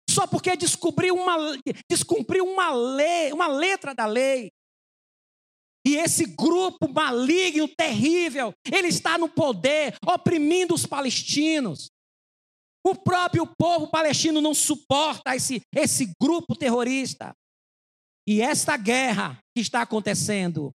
só 0.08 0.26
porque 0.26 0.56
descobriu 0.56 1.14
uma, 1.14 1.36
descumpriu 1.90 2.44
uma 2.44 2.70
lei, 2.70 3.32
uma 3.32 3.46
letra 3.46 3.94
da 3.94 4.06
lei. 4.06 4.50
E 5.86 5.96
esse 5.96 6.24
grupo 6.24 6.88
maligno, 6.88 7.68
terrível, 7.68 8.54
ele 8.72 8.88
está 8.88 9.18
no 9.18 9.28
poder, 9.28 9.94
oprimindo 10.06 10.74
os 10.74 10.86
palestinos. 10.86 11.90
O 12.86 12.94
próprio 12.94 13.46
povo 13.46 13.90
palestino 13.90 14.40
não 14.40 14.54
suporta 14.54 15.36
esse, 15.36 15.60
esse 15.74 16.12
grupo 16.20 16.56
terrorista. 16.56 17.34
E 18.26 18.40
esta 18.40 18.76
guerra 18.76 19.38
que 19.54 19.60
está 19.60 19.82
acontecendo, 19.82 20.72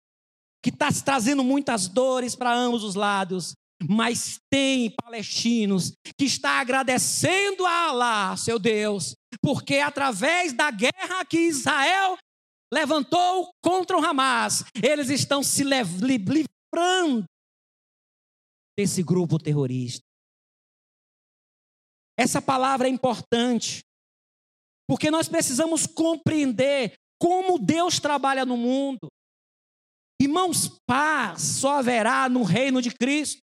que 0.63 0.69
está 0.69 0.89
trazendo 1.05 1.43
muitas 1.43 1.89
dores 1.89 2.35
para 2.37 2.55
ambos 2.55 2.85
os 2.85 2.95
lados, 2.95 3.55
mas 3.89 4.39
tem 4.51 4.91
palestinos 4.91 5.93
que 6.19 6.25
está 6.25 6.61
agradecendo 6.61 7.65
a 7.65 7.89
Allah, 7.89 8.37
seu 8.37 8.59
Deus, 8.59 9.15
porque 9.43 9.77
através 9.77 10.53
da 10.53 10.71
guerra 10.71 11.25
que 11.25 11.39
Israel 11.39 12.17
levantou 12.73 13.51
contra 13.63 13.97
o 13.97 14.05
Hamas, 14.05 14.65
eles 14.83 15.11
estão 15.11 15.43
se 15.43 15.65
livrando 15.65 17.25
desse 18.77 19.03
grupo 19.03 19.39
terrorista. 19.39 20.05
Essa 22.19 22.43
palavra 22.43 22.89
é 22.89 22.91
importante, 22.91 23.81
porque 24.89 25.11
nós 25.11 25.29
precisamos 25.29 25.87
compreender 25.87 26.95
como 27.21 27.59
Deus 27.59 27.99
trabalha 27.99 28.45
no 28.45 28.57
mundo. 28.57 29.09
Irmãos, 30.21 30.69
paz 30.85 31.43
só 31.43 31.79
haverá 31.79 32.29
no 32.29 32.43
reino 32.43 32.83
de 32.83 32.91
Cristo. 32.91 33.41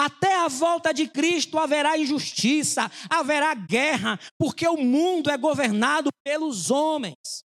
Até 0.00 0.36
a 0.36 0.46
volta 0.46 0.94
de 0.94 1.08
Cristo 1.08 1.58
haverá 1.58 1.98
injustiça, 1.98 2.82
haverá 3.10 3.52
guerra, 3.52 4.16
porque 4.38 4.64
o 4.68 4.76
mundo 4.76 5.28
é 5.28 5.36
governado 5.36 6.08
pelos 6.24 6.70
homens. 6.70 7.42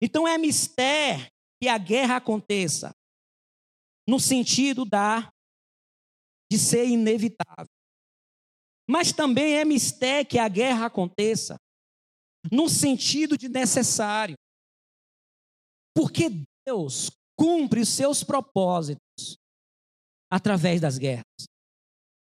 Então 0.00 0.26
é 0.26 0.38
mistério 0.38 1.26
que 1.62 1.68
a 1.68 1.76
guerra 1.76 2.16
aconteça, 2.16 2.94
no 4.08 4.18
sentido 4.18 4.86
da 4.86 5.30
de 6.50 6.58
ser 6.58 6.86
inevitável. 6.86 7.68
Mas 8.88 9.12
também 9.12 9.58
é 9.58 9.66
mistério 9.66 10.26
que 10.26 10.38
a 10.38 10.48
guerra 10.48 10.86
aconteça 10.86 11.58
no 12.50 12.70
sentido 12.70 13.36
de 13.36 13.50
necessário. 13.50 14.34
Porque 15.94 16.30
Deus 16.66 17.10
cumpre 17.38 17.80
os 17.80 17.90
seus 17.90 18.24
propósitos 18.24 19.36
através 20.30 20.80
das 20.80 20.98
guerras. 20.98 21.24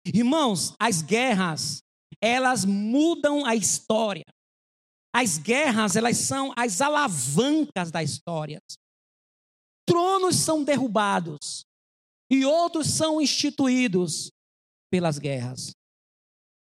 Irmãos, 0.04 0.74
as 0.78 1.02
guerras, 1.02 1.78
elas 2.20 2.64
mudam 2.64 3.44
a 3.44 3.54
história. 3.54 4.24
As 5.14 5.38
guerras, 5.38 5.96
elas 5.96 6.18
são 6.18 6.52
as 6.56 6.80
alavancas 6.80 7.90
da 7.90 8.02
história. 8.02 8.60
Tronos 9.86 10.36
são 10.36 10.62
derrubados 10.62 11.64
e 12.30 12.44
outros 12.44 12.88
são 12.88 13.20
instituídos 13.20 14.30
pelas 14.90 15.18
guerras. 15.18 15.72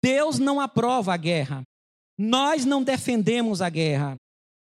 Deus 0.05 0.39
não 0.39 0.61
aprova 0.61 1.15
a 1.15 1.17
guerra. 1.17 1.63
Nós 2.19 2.65
não 2.65 2.83
defendemos 2.83 3.63
a 3.63 3.71
guerra, 3.71 4.17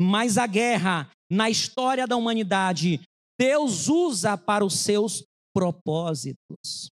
mas 0.00 0.38
a 0.38 0.46
guerra 0.46 1.10
na 1.30 1.50
história 1.50 2.06
da 2.06 2.16
humanidade 2.16 3.00
Deus 3.38 3.88
usa 3.88 4.38
para 4.38 4.64
os 4.64 4.78
seus 4.78 5.24
propósitos. 5.55 6.90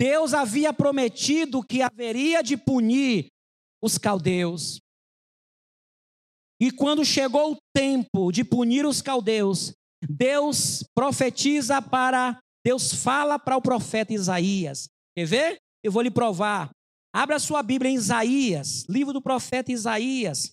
Deus 0.00 0.34
havia 0.34 0.72
prometido 0.72 1.62
que 1.62 1.82
haveria 1.82 2.42
de 2.42 2.56
punir 2.56 3.28
os 3.80 3.98
caldeus. 3.98 4.80
E 6.60 6.70
quando 6.70 7.04
chegou 7.04 7.52
o 7.52 7.56
tempo 7.74 8.32
de 8.32 8.44
punir 8.44 8.86
os 8.86 9.02
caldeus, 9.02 9.72
Deus 10.08 10.84
profetiza 10.94 11.80
para, 11.82 12.38
Deus 12.64 12.92
fala 12.92 13.38
para 13.38 13.56
o 13.56 13.62
profeta 13.62 14.12
Isaías. 14.12 14.88
Quer 15.16 15.26
ver? 15.26 15.58
Eu 15.84 15.92
vou 15.92 16.02
lhe 16.02 16.10
provar. 16.10 16.70
Abra 17.14 17.38
sua 17.38 17.62
Bíblia 17.62 17.90
em 17.90 17.94
Isaías, 17.94 18.84
livro 18.88 19.12
do 19.12 19.20
profeta 19.20 19.70
Isaías, 19.70 20.50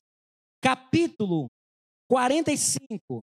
capítulo 0.61 1.47
45. 2.09 3.21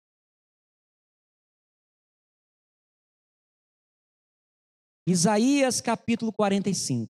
Isaías 5.06 5.82
capítulo 5.82 6.32
45. 6.32 7.12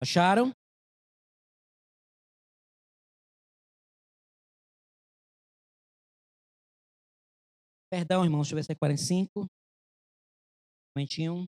Acharam? 0.00 0.52
Perdão, 7.90 8.24
irmãos, 8.24 8.42
deixa 8.42 8.54
eu 8.54 8.56
ver 8.56 8.64
se 8.64 8.72
é 8.72 8.74
45. 8.76 9.40
Um 9.42 9.46
momentinho. 10.96 11.44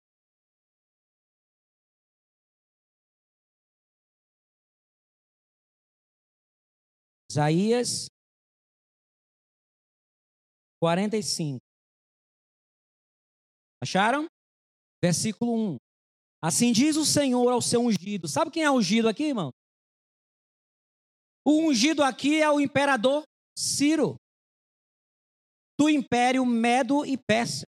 Isaías 7.30 8.06
45. 10.80 11.65
Acharam? 13.87 14.27
Versículo 15.01 15.75
1. 15.75 15.77
Assim 16.42 16.72
diz 16.72 16.96
o 16.96 17.05
Senhor 17.05 17.49
ao 17.53 17.62
seu 17.62 17.81
ungido. 17.81 18.27
Sabe 18.27 18.51
quem 18.51 18.64
é 18.64 18.70
ungido 18.70 19.09
aqui, 19.09 19.29
irmão? 19.29 19.53
O 21.46 21.68
ungido 21.68 22.03
aqui 22.03 22.42
é 22.42 22.51
o 22.51 22.59
imperador 22.59 23.22
Ciro, 23.57 24.16
do 25.79 25.88
império 25.88 26.44
Medo 26.44 27.07
e 27.07 27.16
Pérsia. 27.16 27.64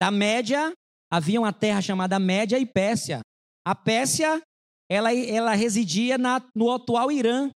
Da 0.00 0.12
Média, 0.12 0.72
havia 1.10 1.40
uma 1.40 1.52
terra 1.52 1.82
chamada 1.82 2.20
Média 2.20 2.56
e 2.56 2.64
Pérsia. 2.64 3.20
A 3.66 3.74
Pérsia, 3.74 4.40
ela, 4.88 5.12
ela 5.12 5.54
residia 5.54 6.16
na, 6.16 6.40
no 6.54 6.70
atual 6.70 7.10
Irã. 7.10 7.50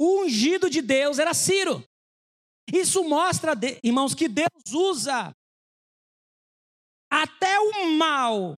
O 0.00 0.22
ungido 0.22 0.70
de 0.70 0.80
Deus 0.80 1.18
era 1.18 1.34
Ciro. 1.34 1.82
Isso 2.72 3.02
mostra, 3.04 3.52
irmãos, 3.82 4.14
que 4.14 4.28
Deus 4.28 4.72
usa 4.72 5.32
até 7.10 7.58
o 7.58 7.90
mal 7.96 8.54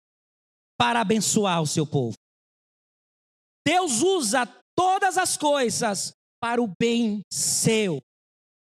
para 0.79 1.01
abençoar 1.01 1.63
o 1.63 1.67
seu 1.67 1.87
povo. 1.87 2.17
Deus 3.67 4.03
usa 4.03 4.47
todas 4.77 5.17
as 5.17 5.37
coisas 5.37 6.13
para 6.43 6.61
o 6.61 6.73
bem 6.81 7.21
seu. 7.33 8.01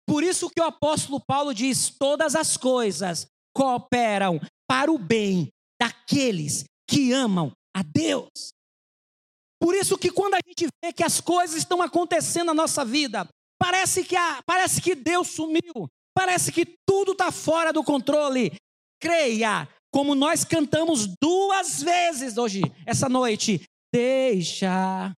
Por 0.08 0.24
isso 0.24 0.50
que 0.50 0.62
o 0.62 0.66
apóstolo 0.66 1.20
Paulo 1.26 1.54
diz: 1.54 1.90
todas 1.90 2.36
as 2.36 2.58
coisas 2.58 3.26
cooperam 3.56 4.40
para 4.68 4.92
o 4.92 4.98
bem 4.98 5.50
daqueles 5.82 6.66
que 6.88 7.12
amam 7.12 7.52
a 7.76 7.82
Deus. 7.82 8.52
Por 9.62 9.76
isso 9.76 9.98
que 9.98 10.12
quando 10.12 10.36
a 10.36 10.40
gente 10.46 10.68
vê 10.84 10.94
que 10.94 11.04
as 11.04 11.20
coisas 11.20 11.58
estão 11.58 11.82
acontecendo 11.82 12.48
na 12.48 12.54
nossa 12.54 12.86
vida, 12.86 13.28
Parece 13.60 14.04
que, 14.04 14.16
a, 14.16 14.42
parece 14.46 14.82
que 14.82 14.96
Deus 14.96 15.28
sumiu. 15.28 15.90
Parece 16.16 16.52
que 16.52 16.66
tudo 16.88 17.12
está 17.12 17.32
fora 17.32 17.74
do 17.74 17.84
controle. 17.84 18.54
Creia, 19.02 19.68
como 19.92 20.16
nós 20.16 20.44
cantamos 20.44 21.08
duas 21.22 21.82
vezes 21.82 22.38
hoje, 22.38 22.62
essa 22.86 23.10
noite. 23.10 23.62
Deixa, 23.94 25.14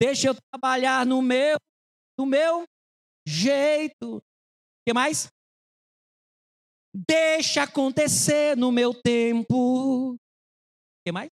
deixa 0.00 0.28
eu 0.28 0.36
trabalhar 0.50 1.04
no 1.04 1.20
meu, 1.20 1.56
no 2.18 2.24
meu 2.24 2.64
jeito. 3.26 4.16
O 4.16 4.22
que 4.86 4.94
mais? 4.94 5.28
Deixa 6.94 7.62
acontecer 7.62 8.56
no 8.56 8.70
meu 8.70 8.94
tempo. 8.94 10.12
O 10.12 10.16
que 11.04 11.12
mais? 11.12 11.30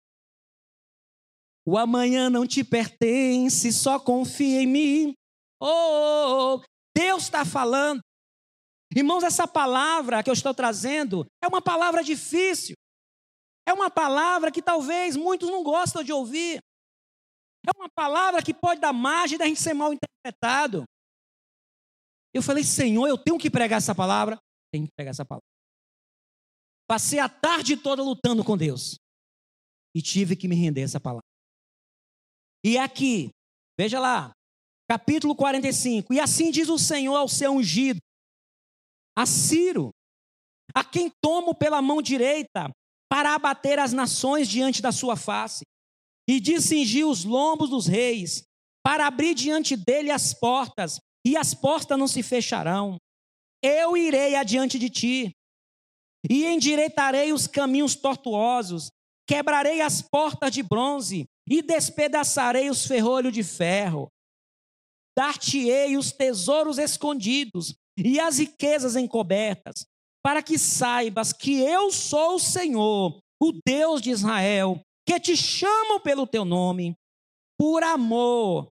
O 1.67 1.79
amanhã 1.79 2.29
não 2.29 2.47
te 2.47 2.63
pertence, 2.63 3.73
só 3.73 3.99
confia 3.99 4.61
em 4.61 4.67
mim. 4.67 5.15
Oh, 5.65 5.69
oh, 5.69 6.57
oh. 6.57 6.63
Deus 6.95 7.23
está 7.23 7.43
falando. 7.45 8.01
Irmãos, 8.95 9.23
essa 9.23 9.49
palavra 9.49 10.23
que 10.23 10.29
eu 10.29 10.35
estou 10.35 10.53
trazendo 10.53 11.27
é 11.43 11.49
uma 11.49 11.63
palavra 11.63 12.05
difícil. 12.05 12.75
É 13.67 13.73
uma 13.73 13.91
palavra 13.91 14.53
que 14.53 14.61
talvez 14.61 15.17
muitos 15.17 15.49
não 15.49 15.65
gostam 15.65 16.05
de 16.05 16.13
ouvir. 16.13 16.59
É 17.67 17.71
uma 17.77 17.89
palavra 17.89 18.43
que 18.43 18.53
pode 18.53 18.81
dar 18.81 18.93
margem 18.93 19.39
da 19.39 19.47
gente 19.47 19.61
ser 19.61 19.73
mal 19.73 19.91
interpretado. 19.93 20.85
Eu 22.35 22.43
falei, 22.43 22.63
Senhor, 22.63 23.07
eu 23.07 23.17
tenho 23.17 23.39
que 23.39 23.51
pregar 23.51 23.79
essa 23.79 23.95
palavra. 23.95 24.39
Tenho 24.71 24.87
que 24.87 24.93
pregar 24.95 25.13
essa 25.13 25.25
palavra. 25.25 25.45
Passei 26.87 27.19
a 27.19 27.29
tarde 27.29 27.77
toda 27.77 28.03
lutando 28.03 28.45
com 28.45 28.57
Deus. 28.57 28.97
E 29.97 30.03
tive 30.03 30.37
que 30.37 30.47
me 30.47 30.55
render 30.55 30.83
a 30.83 30.85
essa 30.85 31.01
palavra. 31.01 31.25
E 32.63 32.77
aqui, 32.77 33.31
veja 33.79 33.99
lá, 33.99 34.31
capítulo 34.89 35.35
45. 35.35 36.13
E 36.13 36.21
assim 36.21 36.51
diz 36.51 36.69
o 36.69 36.79
Senhor 36.79 37.17
ao 37.17 37.29
seu 37.29 37.53
ungido, 37.53 38.01
a 39.17 39.27
Ciro, 39.27 39.91
a 40.75 40.85
quem 40.85 41.11
tomo 41.23 41.55
pela 41.55 41.81
mão 41.81 42.03
direita 42.03 42.71
para 43.09 43.35
abater 43.35 43.79
as 43.79 43.93
nações 43.93 44.49
diante 44.49 44.83
da 44.83 44.91
sua 44.91 45.15
face, 45.15 45.63
e 46.29 46.41
de 46.41 46.61
cingir 46.61 47.07
os 47.07 47.25
lombos 47.25 47.71
dos 47.71 47.87
reis, 47.87 48.43
para 48.83 49.07
abrir 49.07 49.35
diante 49.35 49.77
dele 49.77 50.11
as 50.11 50.35
portas, 50.35 50.99
e 51.25 51.37
as 51.37 51.55
portas 51.55 51.99
não 51.99 52.09
se 52.09 52.23
fecharão. 52.23 52.97
Eu 53.63 53.97
irei 53.97 54.35
adiante 54.35 54.79
de 54.79 54.91
ti, 54.91 55.31
e 56.29 56.45
endireitarei 56.45 57.33
os 57.33 57.47
caminhos 57.47 57.95
tortuosos, 57.95 58.89
quebrarei 59.29 59.81
as 59.81 60.03
portas 60.03 60.51
de 60.51 60.63
bronze, 60.63 61.25
e 61.49 61.63
despedaçarei 61.63 62.69
os 62.69 62.87
ferrolhos 62.87 63.33
de 63.33 63.45
ferro. 63.45 64.09
Dar-te-ei 65.17 65.97
os 65.97 66.13
tesouros 66.13 66.79
escondidos, 66.79 67.75
e 67.97 68.19
as 68.19 68.39
riquezas 68.39 68.97
encobertas, 68.97 69.87
para 70.23 70.43
que 70.43 70.59
saibas 70.59 71.33
que 71.33 71.61
eu 71.61 71.93
sou 71.93 72.37
o 72.37 72.41
Senhor, 72.41 73.19
o 73.41 73.53
Deus 73.65 74.01
de 74.01 74.11
Israel, 74.11 74.81
que 75.07 75.21
te 75.21 75.37
chamo 75.37 76.01
pelo 76.01 76.27
teu 76.27 76.45
nome, 76.45 76.95
por 77.59 77.83
amor 77.83 78.69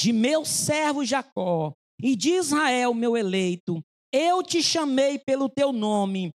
de 0.00 0.12
meu 0.12 0.44
servo 0.44 1.04
Jacó 1.04 1.72
e 2.00 2.14
de 2.14 2.30
Israel, 2.30 2.92
meu 2.92 3.16
eleito. 3.16 3.82
Eu 4.12 4.42
te 4.42 4.62
chamei 4.62 5.18
pelo 5.18 5.48
teu 5.48 5.72
nome, 5.72 6.30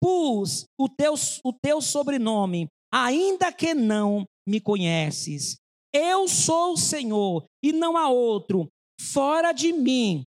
pus 0.00 0.64
o 0.78 0.88
teu, 0.88 1.14
o 1.44 1.52
teu 1.52 1.80
sobrenome, 1.80 2.68
ainda 2.92 3.52
que 3.52 3.74
não 3.74 4.24
me 4.46 4.60
conheces. 4.60 5.56
Eu 5.94 6.26
sou 6.26 6.72
o 6.72 6.76
Senhor 6.76 7.44
e 7.62 7.72
não 7.72 7.96
há 7.96 8.08
outro. 8.08 8.68
Fora 9.00 9.52
de 9.52 9.72
mim 9.72 10.24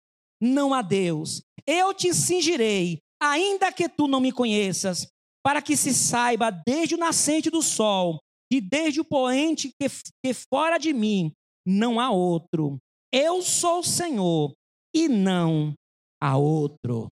não 0.41 0.73
há 0.73 0.81
Deus. 0.81 1.41
Eu 1.67 1.93
te 1.93 2.13
cingirei, 2.13 2.99
ainda 3.21 3.71
que 3.71 3.89
tu 3.89 4.07
não 4.07 4.21
me 4.21 4.31
conheças, 4.31 5.07
para 5.43 5.61
que 5.61 5.75
se 5.75 5.93
saiba 5.93 6.49
desde 6.49 6.95
o 6.95 6.97
nascente 6.97 7.49
do 7.49 7.61
sol 7.61 8.19
e 8.51 8.61
desde 8.61 9.01
o 9.01 9.05
poente 9.05 9.69
que, 9.79 9.87
que 10.23 10.33
fora 10.33 10.77
de 10.77 10.93
mim 10.93 11.31
não 11.67 11.99
há 11.99 12.09
outro. 12.09 12.77
Eu 13.13 13.41
sou 13.41 13.79
o 13.79 13.83
Senhor 13.83 14.53
e 14.95 15.07
não 15.07 15.73
há 16.21 16.37
outro. 16.37 17.07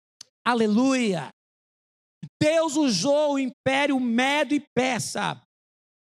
Aleluia! 0.45 1.29
Deus 2.41 2.75
usou 2.75 3.33
o 3.33 3.39
império 3.39 3.99
Medo 3.99 4.53
e 4.53 4.63
Persa 4.75 5.41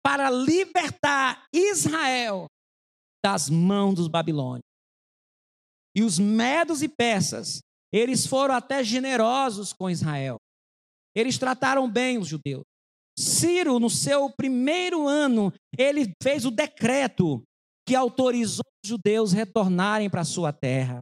para 0.07 0.29
libertar 0.29 1.45
Israel 1.53 2.45
das 3.21 3.49
mãos 3.49 3.95
dos 3.95 4.07
babilônios. 4.07 4.63
E 5.93 6.01
os 6.01 6.17
medos 6.17 6.81
e 6.81 6.87
persas, 6.87 7.59
eles 7.91 8.25
foram 8.25 8.55
até 8.55 8.85
generosos 8.85 9.73
com 9.73 9.89
Israel. 9.89 10.37
Eles 11.13 11.37
trataram 11.37 11.91
bem 11.91 12.17
os 12.17 12.25
judeus. 12.25 12.63
Ciro, 13.19 13.81
no 13.81 13.89
seu 13.89 14.29
primeiro 14.29 15.09
ano, 15.09 15.51
ele 15.77 16.13
fez 16.23 16.45
o 16.45 16.51
decreto 16.51 17.43
que 17.85 17.93
autorizou 17.93 18.63
os 18.81 18.89
judeus 18.89 19.33
retornarem 19.33 20.09
para 20.09 20.23
sua 20.23 20.53
terra. 20.53 20.99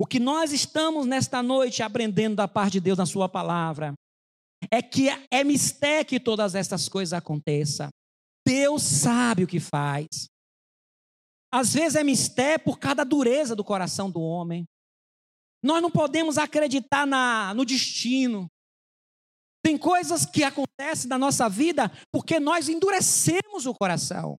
O 0.00 0.06
que 0.06 0.20
nós 0.20 0.52
estamos 0.52 1.06
nesta 1.06 1.42
noite 1.42 1.82
aprendendo 1.82 2.36
da 2.36 2.46
parte 2.46 2.74
de 2.74 2.82
Deus 2.82 2.98
na 2.98 3.06
sua 3.06 3.28
palavra 3.28 3.94
é 4.70 4.82
que 4.82 5.08
é 5.30 5.44
mistério 5.44 6.06
que 6.06 6.20
todas 6.20 6.54
essas 6.54 6.88
coisas 6.88 7.12
aconteçam. 7.12 7.88
Deus 8.46 8.82
sabe 8.82 9.44
o 9.44 9.46
que 9.46 9.58
faz. 9.58 10.28
Às 11.52 11.72
vezes 11.72 11.96
é 11.96 12.04
mistério 12.04 12.64
por 12.64 12.78
causa 12.78 12.96
da 12.96 13.04
dureza 13.04 13.54
do 13.54 13.64
coração 13.64 14.10
do 14.10 14.20
homem. 14.20 14.66
Nós 15.62 15.80
não 15.80 15.90
podemos 15.90 16.36
acreditar 16.36 17.06
na, 17.06 17.54
no 17.54 17.64
destino. 17.64 18.50
Tem 19.64 19.78
coisas 19.78 20.26
que 20.26 20.44
acontecem 20.44 21.08
na 21.08 21.18
nossa 21.18 21.48
vida 21.48 21.90
porque 22.12 22.38
nós 22.38 22.68
endurecemos 22.68 23.64
o 23.66 23.72
coração. 23.72 24.36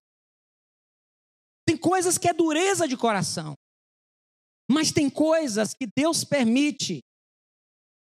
Tem 1.66 1.76
coisas 1.76 2.16
que 2.16 2.28
é 2.28 2.32
dureza 2.32 2.86
de 2.86 2.96
coração. 2.96 3.54
Mas 4.70 4.92
tem 4.92 5.10
coisas 5.10 5.74
que 5.74 5.88
Deus 5.96 6.22
permite 6.22 7.00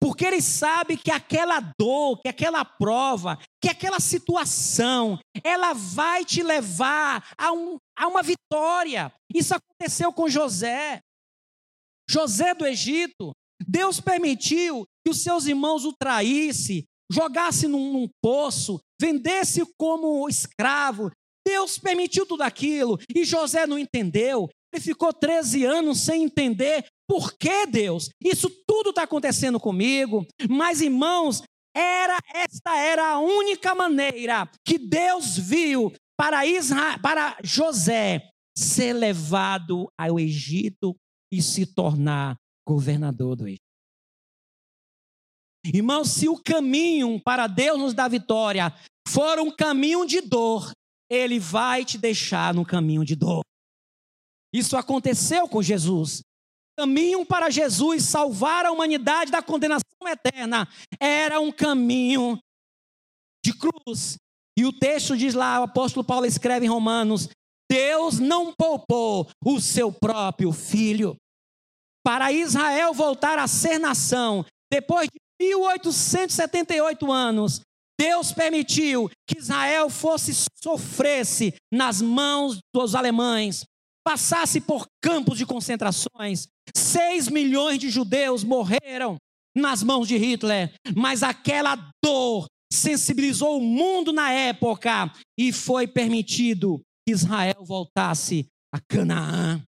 porque 0.04 0.26
ele 0.26 0.42
sabe 0.42 0.98
que 0.98 1.10
aquela 1.10 1.62
dor, 1.80 2.20
que 2.22 2.28
aquela 2.28 2.66
prova, 2.66 3.40
que 3.62 3.70
aquela 3.70 4.02
situação, 4.02 5.18
ela 5.42 5.72
vai 5.72 6.26
te 6.26 6.44
levar 6.44 7.26
a, 7.38 7.54
um, 7.54 7.78
a 7.98 8.10
uma 8.10 8.22
vitória. 8.22 9.14
Isso 9.34 9.56
aconteceu 9.56 10.12
com 10.12 10.28
José. 10.28 11.00
José 12.10 12.54
do 12.54 12.66
Egito, 12.66 13.32
Deus 13.66 14.02
permitiu 14.02 14.84
que 15.06 15.10
os 15.10 15.24
seus 15.24 15.46
irmãos 15.46 15.86
o 15.86 15.94
traíssem, 15.94 16.84
jogasse 17.10 17.66
num, 17.66 17.94
num 17.94 18.10
poço, 18.22 18.82
vendesse 19.00 19.64
como 19.78 20.28
escravo. 20.28 21.12
Deus 21.48 21.80
permitiu 21.80 22.26
tudo 22.26 22.42
aquilo 22.42 23.00
e 23.16 23.24
José 23.24 23.66
não 23.66 23.80
entendeu. 23.80 24.50
Ele 24.74 24.82
ficou 24.82 25.14
13 25.14 25.66
anos 25.66 26.00
sem 26.00 26.24
entender 26.24 26.84
por 27.08 27.38
que 27.38 27.68
Deus. 27.68 28.10
Isso 28.20 28.50
tudo 28.68 28.90
está 28.90 29.04
acontecendo 29.04 29.60
comigo. 29.60 30.26
Mas, 30.50 30.82
irmãos, 30.82 31.44
era 31.76 32.18
esta 32.34 32.76
era 32.76 33.12
a 33.12 33.20
única 33.20 33.76
maneira 33.76 34.50
que 34.66 34.80
Deus 34.80 35.38
viu 35.38 35.94
para, 36.18 36.46
Israel, 36.48 37.00
para 37.02 37.38
José 37.44 38.28
ser 38.58 38.94
levado 38.94 39.88
ao 39.96 40.20
Egito 40.20 40.96
e 41.32 41.42
se 41.42 41.68
tornar 41.68 42.36
governador 42.68 43.36
do 43.36 43.48
Egito. 43.48 43.62
Irmãos, 45.66 46.10
se 46.10 46.28
o 46.28 46.38
caminho 46.38 47.22
para 47.24 47.46
Deus 47.46 47.80
nos 47.80 47.94
dar 47.94 48.10
vitória 48.10 48.74
for 49.08 49.40
um 49.40 49.56
caminho 49.56 50.06
de 50.06 50.20
dor, 50.20 50.72
Ele 51.10 51.40
vai 51.40 51.86
te 51.86 51.98
deixar 51.98 52.54
no 52.56 52.66
caminho 52.66 53.06
de 53.06 53.16
dor. 53.16 53.44
Isso 54.54 54.78
aconteceu 54.78 55.48
com 55.48 55.62
Jesus. 55.62 56.22
Caminho 56.78 57.26
para 57.26 57.50
Jesus 57.50 58.04
salvar 58.04 58.66
a 58.66 58.72
humanidade 58.72 59.32
da 59.32 59.42
condenação 59.42 59.84
eterna 60.08 60.68
era 61.00 61.40
um 61.40 61.52
caminho 61.52 62.40
de 63.44 63.54
cruz. 63.54 64.18
E 64.58 64.66
o 64.66 64.72
texto 64.72 65.18
diz 65.18 65.34
lá, 65.34 65.60
o 65.60 65.64
apóstolo 65.64 66.04
Paulo 66.04 66.26
escreve 66.26 66.66
em 66.66 66.70
Romanos: 66.70 67.30
Deus 67.70 68.20
não 68.20 68.54
poupou 68.54 69.28
o 69.44 69.60
seu 69.60 69.92
próprio 69.92 70.52
filho. 70.52 71.16
Para 72.06 72.32
Israel 72.32 72.94
voltar 72.94 73.40
a 73.40 73.48
ser 73.48 73.80
nação, 73.80 74.46
depois 74.72 75.08
de 75.08 75.20
1878 75.40 77.12
anos, 77.12 77.62
Deus 78.00 78.32
permitiu 78.32 79.10
que 79.28 79.40
Israel 79.40 79.90
fosse 79.90 80.34
sofresse 80.62 81.54
nas 81.72 82.02
mãos 82.02 82.60
dos 82.74 82.96
alemães, 82.96 83.64
passasse 84.04 84.60
por 84.60 84.86
campos 85.02 85.38
de 85.38 85.46
concentrações. 85.46 86.48
Seis 86.76 87.28
milhões 87.28 87.80
de 87.80 87.90
judeus 87.90 88.44
morreram 88.44 89.18
nas 89.56 89.84
mãos 89.84 90.08
de 90.08 90.18
Hitler, 90.18 90.74
mas 90.96 91.24
aquela 91.24 91.76
dor 92.04 92.48
sensibilizou 92.72 93.58
o 93.58 93.62
mundo 93.62 94.12
na 94.12 94.32
época 94.32 95.14
e 95.38 95.54
foi 95.54 95.88
permitido 95.88 96.82
que 97.06 97.14
Israel 97.14 97.64
voltasse 97.64 98.48
a 98.74 98.80
Canaã. 98.80 99.62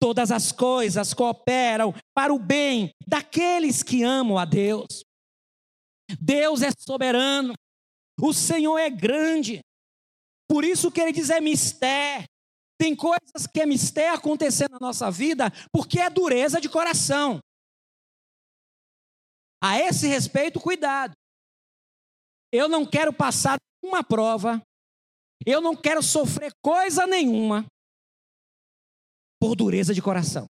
todas 0.00 0.30
as 0.30 0.52
coisas 0.52 1.12
cooperam 1.12 1.92
para 2.14 2.32
o 2.32 2.38
bem 2.38 2.90
daqueles 3.04 3.82
que 3.82 4.04
amam 4.04 4.38
a 4.38 4.44
Deus. 4.44 5.02
Deus 6.20 6.62
é 6.62 6.70
soberano, 6.78 7.52
o 8.20 8.32
Senhor 8.32 8.78
é 8.78 8.88
grande, 8.88 9.58
por 10.48 10.64
isso 10.64 10.90
que 10.90 11.00
ele 11.00 11.12
diz 11.12 11.30
é 11.30 11.40
mistério. 11.40 12.26
Tem 12.78 12.94
coisas 12.94 13.46
que 13.52 13.60
é 13.60 13.66
mistério 13.66 14.14
acontecendo 14.14 14.72
na 14.72 14.78
nossa 14.78 15.10
vida 15.10 15.50
porque 15.72 15.98
é 15.98 16.08
dureza 16.08 16.60
de 16.60 16.68
coração. 16.68 17.40
A 19.62 19.78
esse 19.78 20.06
respeito, 20.06 20.60
cuidado. 20.60 21.12
Eu 22.52 22.68
não 22.68 22.86
quero 22.86 23.12
passar 23.12 23.58
uma 23.82 24.02
prova, 24.04 24.62
eu 25.44 25.60
não 25.60 25.76
quero 25.76 26.02
sofrer 26.02 26.52
coisa 26.62 27.06
nenhuma 27.06 27.66
por 29.40 29.54
dureza 29.56 29.92
de 29.92 30.00
coração. 30.00 30.46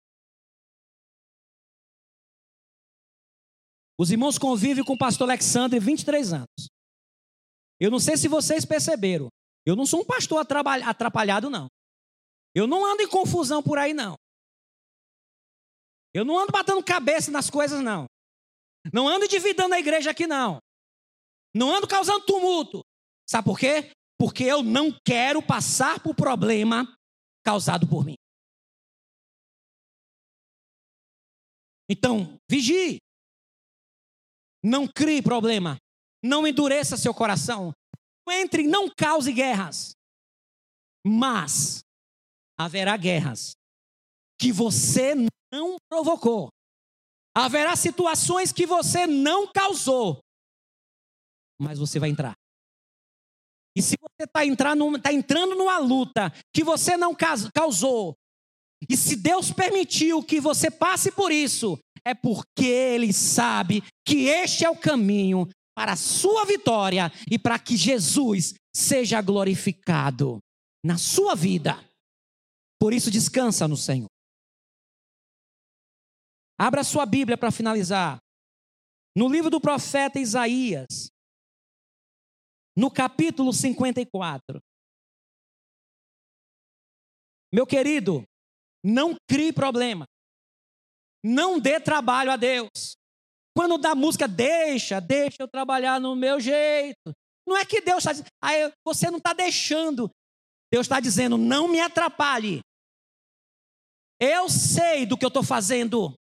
Os 3.99 4.11
irmãos 4.11 4.39
convivem 4.39 4.85
com 4.85 4.95
o 4.95 4.99
pastor 4.99 5.29
Alexandre 5.29 5.79
23 5.79 6.33
anos. 6.33 6.69
Eu 7.81 7.91
não 7.91 7.99
sei 7.99 8.17
se 8.17 8.29
vocês 8.29 8.65
perceberam. 8.65 9.29
Eu 9.67 9.77
não 9.77 9.87
sou 9.87 10.01
um 10.01 10.05
pastor 10.05 10.41
atrapalhado, 10.41 11.51
não. 11.51 11.69
Eu 12.55 12.67
não 12.67 12.85
ando 12.85 13.03
em 13.03 13.09
confusão 13.09 13.63
por 13.63 13.79
aí, 13.79 13.95
não. 13.95 14.17
Eu 16.15 16.25
não 16.25 16.39
ando 16.39 16.53
batendo 16.53 16.83
cabeça 16.85 17.31
nas 17.31 17.49
coisas, 17.49 17.81
não. 17.81 18.07
Não 18.93 19.09
ando 19.09 19.27
dividindo 19.27 19.73
a 19.73 19.79
igreja 19.79 20.11
aqui, 20.11 20.27
não. 20.27 20.59
Não 21.55 21.75
ando 21.75 21.89
causando 21.89 22.27
tumulto. 22.27 22.83
Sabe 23.29 23.45
por 23.47 23.59
quê? 23.59 23.93
Porque 24.19 24.45
eu 24.45 24.63
não 24.63 24.93
quero 25.05 25.43
passar 25.43 26.03
por 26.03 26.15
problema 26.15 26.95
causado 27.45 27.89
por 27.89 28.05
mim. 28.05 28.15
Então, 31.89 32.37
vigie. 32.51 32.99
Não 34.63 34.87
crie 34.87 35.23
problema. 35.23 35.77
Não 36.23 36.47
endureça 36.47 36.97
seu 36.97 37.13
coração. 37.13 37.73
Entre, 38.29 38.63
não 38.63 38.89
cause 38.89 39.33
guerras. 39.33 39.93
Mas 41.05 41.83
haverá 42.65 42.97
guerras 42.97 43.53
que 44.39 44.53
você 44.53 45.15
não 45.53 45.77
provocou. 45.89 46.49
Haverá 47.35 47.77
situações 47.77 48.53
que 48.53 48.67
você 48.67 49.07
não 49.07 49.51
causou. 49.51 50.21
Mas 51.61 51.79
você 51.79 51.99
vai 51.99 52.11
entrar. 52.11 52.35
E 53.77 53.81
se 53.81 53.97
você 54.01 54.25
está 54.25 54.45
entrando, 54.45 55.01
tá 55.01 55.13
entrando 55.13 55.55
numa 55.55 55.79
luta 55.79 56.33
que 56.55 56.63
você 56.63 56.97
não 56.97 57.17
causou, 57.55 58.15
e 58.89 58.97
se 58.97 59.17
Deus 59.17 59.51
permitiu 59.51 60.23
que 60.23 60.41
você 60.41 60.71
passe 60.71 61.11
por 61.13 61.33
isso, 61.33 61.79
é 62.05 62.15
porque 62.15 62.67
Ele 62.67 63.13
sabe 63.13 63.83
que 64.05 64.27
este 64.27 64.65
é 64.65 64.71
o 64.71 64.77
caminho 64.77 65.49
para 65.75 65.93
a 65.93 65.97
sua 65.97 66.45
vitória 66.45 67.11
e 67.31 67.39
para 67.39 67.59
que 67.59 67.77
Jesus 67.77 68.55
seja 68.75 69.23
glorificado 69.23 70.39
na 70.85 70.99
sua 70.99 71.35
vida. 71.35 71.79
Por 72.83 72.93
isso, 72.93 73.13
descansa 73.13 73.69
no 73.69 73.77
Senhor. 73.77 74.11
Abra 76.59 76.83
sua 76.83 77.07
Bíblia 77.07 77.39
para 77.39 77.53
finalizar. 77.53 78.19
No 79.17 79.29
livro 79.29 79.49
do 79.49 79.61
profeta 79.61 80.19
Isaías, 80.19 81.09
no 82.77 82.91
capítulo 82.91 83.53
54. 83.53 84.59
Meu 87.55 87.65
querido, 87.65 88.25
não 88.85 89.15
crie 89.31 89.53
problema. 89.53 90.05
Não 91.25 91.61
dê 91.61 91.79
trabalho 91.79 92.33
a 92.33 92.37
Deus. 92.37 92.97
Quando 93.57 93.79
dá 93.79 93.95
música, 93.95 94.27
deixa, 94.27 95.01
deixa 95.01 95.37
eu 95.39 95.47
trabalhar 95.47 96.01
no 96.01 96.17
meu 96.17 96.41
jeito. 96.41 97.15
Não 97.47 97.57
é 97.57 97.65
que 97.65 97.81
Deus 97.81 97.99
está 97.99 98.11
dizendo, 98.11 98.29
ah, 98.43 98.73
você 98.85 99.09
não 99.09 99.19
está 99.19 99.33
deixando. 99.33 100.11
Deus 100.69 100.85
está 100.85 100.99
dizendo, 100.99 101.39
não 101.39 101.69
me 101.69 101.79
atrapalhe. 101.79 102.61
Eu 104.25 104.49
sei 104.49 105.05
do 105.05 105.19
que 105.19 105.25
eu 105.25 105.29
estou 105.29 105.43
fazendo. 105.43 106.15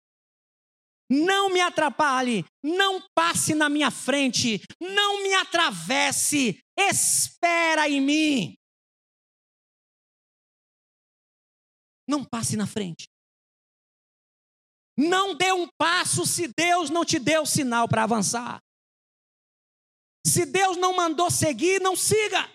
Não 1.12 1.50
me 1.50 1.60
atrapalhe, 1.60 2.46
não 2.64 3.06
passe 3.14 3.54
na 3.54 3.68
minha 3.68 3.92
frente, 3.92 4.62
não 4.80 5.22
me 5.22 5.34
atravesse, 5.34 6.64
espera 6.78 7.90
em 7.90 8.00
mim. 8.00 8.56
Não 12.08 12.24
passe 12.24 12.56
na 12.56 12.66
frente. 12.66 13.10
Não 14.98 15.36
dê 15.36 15.52
um 15.52 15.68
passo 15.78 16.26
se 16.26 16.48
Deus 16.56 16.90
não 16.90 17.04
te 17.04 17.20
deu 17.20 17.46
sinal 17.46 17.90
para 17.90 18.04
avançar. 18.04 18.62
Se 20.26 20.46
Deus 20.46 20.78
não 20.78 20.96
mandou 20.96 21.30
seguir, 21.30 21.82
não 21.82 21.98
siga. 21.98 22.50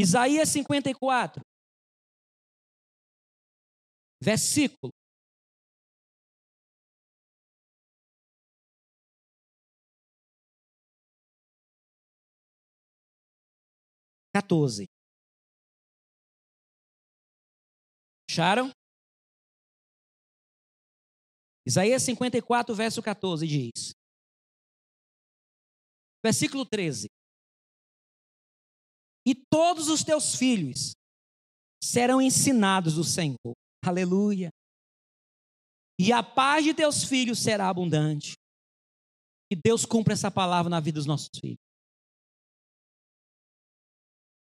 Isaías 0.00 0.48
54, 0.50 1.42
versículo. 4.22 4.92
Quatorze. 14.32 14.86
Acharam? 18.30 18.70
Isaías 21.66 22.04
54, 22.04 22.72
verso 22.72 23.02
14 23.02 23.44
diz. 23.48 23.90
Versículo 26.22 26.64
13. 26.64 27.17
E 29.28 29.34
todos 29.34 29.88
os 29.88 30.02
teus 30.02 30.34
filhos 30.34 30.92
serão 31.84 32.22
ensinados 32.22 32.94
do 32.94 33.04
Senhor. 33.04 33.52
Aleluia. 33.84 34.48
E 36.00 36.12
a 36.12 36.22
paz 36.22 36.64
de 36.64 36.72
teus 36.72 37.04
filhos 37.04 37.38
será 37.38 37.68
abundante. 37.68 38.32
Que 39.50 39.60
Deus 39.62 39.84
cumpra 39.84 40.14
essa 40.14 40.30
palavra 40.30 40.70
na 40.70 40.80
vida 40.80 40.98
dos 40.98 41.04
nossos 41.04 41.28
filhos. 41.38 41.58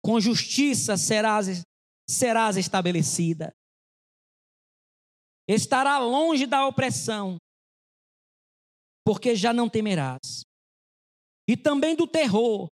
Com 0.06 0.20
justiça 0.20 0.96
serás, 0.96 1.64
serás 2.08 2.56
estabelecida 2.58 3.52
estará 5.48 5.98
longe 5.98 6.46
da 6.46 6.68
opressão, 6.68 7.38
porque 9.06 9.36
já 9.36 9.54
não 9.54 9.70
temerás, 9.70 10.42
e 11.50 11.56
também 11.56 11.96
do 11.96 12.06
terror, 12.06 12.68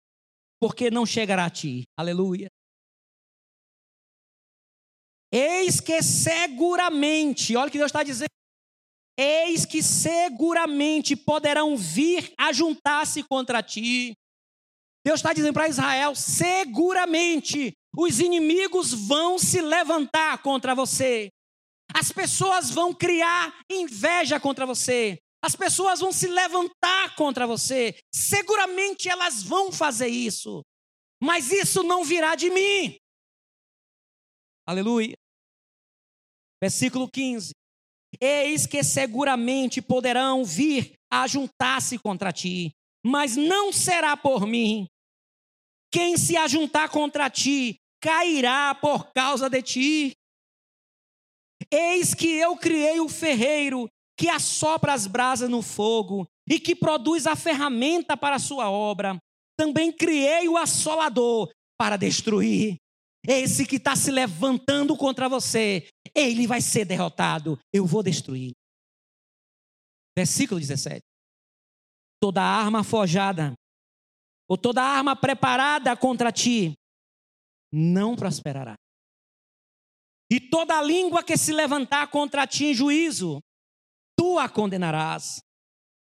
porque 0.62 0.92
não 0.92 1.04
chegará 1.04 1.46
a 1.46 1.50
ti. 1.50 1.82
Aleluia. 1.98 2.46
Eis 5.32 5.80
que 5.80 6.00
seguramente, 6.00 7.56
olha 7.56 7.66
o 7.66 7.70
que 7.72 7.78
Deus 7.78 7.88
está 7.88 8.04
dizendo. 8.04 8.30
Eis 9.18 9.66
que 9.66 9.82
seguramente 9.82 11.16
poderão 11.16 11.76
vir 11.76 12.32
a 12.38 12.52
juntar-se 12.52 13.24
contra 13.24 13.60
ti. 13.60 14.12
Deus 15.04 15.18
está 15.18 15.32
dizendo 15.32 15.52
para 15.52 15.66
Israel: 15.66 16.14
seguramente 16.14 17.72
os 17.96 18.20
inimigos 18.20 18.92
vão 18.92 19.40
se 19.40 19.60
levantar 19.60 20.42
contra 20.42 20.76
você. 20.76 21.28
As 21.92 22.12
pessoas 22.12 22.70
vão 22.70 22.94
criar 22.94 23.52
inveja 23.68 24.38
contra 24.38 24.64
você. 24.64 25.18
As 25.45 25.57
pessoas 25.57 25.99
vão 25.99 26.12
se 26.12 26.28
levantar 26.28 27.16
contra 27.16 27.47
você. 27.47 27.99
Seguramente 28.14 29.09
elas 29.09 29.43
vão 29.43 29.72
fazer 29.72 30.07
isso. 30.07 30.62
Mas 31.20 31.51
isso 31.51 31.82
não 31.82 32.05
virá 32.05 32.34
de 32.36 32.49
mim. 32.49 32.97
Aleluia. 34.66 35.16
Versículo 36.62 37.11
15. 37.11 37.51
Eis 38.20 38.66
que 38.66 38.84
seguramente 38.84 39.82
poderão 39.82 40.45
vir 40.45 40.93
a 41.11 41.26
juntar-se 41.26 41.99
contra 41.99 42.32
ti, 42.32 42.70
mas 43.05 43.36
não 43.36 43.72
será 43.72 44.16
por 44.16 44.47
mim. 44.47 44.86
Quem 45.93 46.16
se 46.16 46.36
ajuntar 46.36 46.88
contra 46.88 47.28
ti 47.28 47.76
cairá 48.01 48.74
por 48.74 49.12
causa 49.12 49.49
de 49.51 49.62
ti. 49.62 50.12
Eis 51.70 52.14
que 52.14 52.28
eu 52.28 52.57
criei 52.57 53.01
o 53.01 53.09
ferreiro 53.09 53.88
que 54.16 54.28
assopra 54.28 54.92
as 54.92 55.06
brasas 55.06 55.48
no 55.48 55.62
fogo 55.62 56.26
e 56.48 56.58
que 56.58 56.74
produz 56.74 57.26
a 57.26 57.36
ferramenta 57.36 58.16
para 58.16 58.36
a 58.36 58.40
sua 58.40 58.70
obra. 58.70 59.18
Também 59.56 59.92
criei 59.92 60.48
o 60.48 60.56
assolador 60.56 61.50
para 61.78 61.96
destruir. 61.96 62.76
Esse 63.26 63.64
que 63.64 63.76
está 63.76 63.94
se 63.94 64.10
levantando 64.10 64.96
contra 64.96 65.28
você, 65.28 65.88
ele 66.14 66.46
vai 66.46 66.60
ser 66.60 66.84
derrotado. 66.84 67.58
Eu 67.72 67.86
vou 67.86 68.02
destruir. 68.02 68.52
Versículo 70.16 70.60
17. 70.60 71.00
Toda 72.20 72.42
arma 72.42 72.84
forjada, 72.84 73.54
ou 74.48 74.56
toda 74.56 74.82
arma 74.82 75.16
preparada 75.16 75.96
contra 75.96 76.30
ti, 76.30 76.74
não 77.72 78.14
prosperará. 78.14 78.74
E 80.30 80.38
toda 80.38 80.82
língua 80.82 81.22
que 81.22 81.36
se 81.36 81.52
levantar 81.52 82.10
contra 82.10 82.46
ti 82.46 82.66
em 82.66 82.74
juízo, 82.74 83.40
tu 84.33 84.39
a 84.39 84.49
condenarás. 84.49 85.43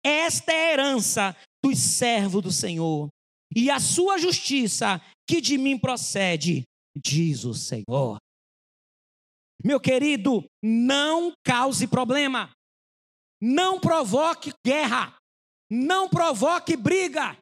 Esta 0.03 0.51
é 0.51 0.69
a 0.69 0.73
herança 0.73 1.37
dos 1.63 1.77
servos 1.77 2.41
do 2.41 2.51
Senhor, 2.51 3.09
e 3.55 3.69
a 3.69 3.79
sua 3.79 4.17
justiça 4.17 5.01
que 5.27 5.39
de 5.39 5.57
mim 5.57 5.77
procede, 5.77 6.63
diz 6.95 7.43
o 7.43 7.53
Senhor. 7.53 8.17
Meu 9.63 9.79
querido, 9.79 10.43
não 10.63 11.33
cause 11.45 11.87
problema, 11.87 12.51
não 13.41 13.79
provoque 13.79 14.51
guerra, 14.65 15.15
não 15.71 16.09
provoque 16.09 16.75
briga, 16.75 17.37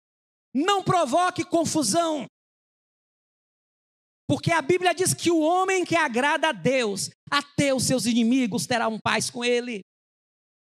não 0.54 0.84
provoque 0.84 1.44
confusão. 1.44 2.26
Porque 4.30 4.52
a 4.52 4.62
Bíblia 4.62 4.94
diz 4.94 5.14
que 5.14 5.30
o 5.30 5.40
homem 5.40 5.84
que 5.84 5.96
agrada 5.96 6.50
a 6.50 6.54
Deus, 6.54 7.10
até 7.30 7.74
os 7.74 7.84
seus 7.84 8.06
inimigos 8.06 8.66
terão 8.66 8.98
paz 9.04 9.30
com 9.30 9.44
ele. 9.44 9.82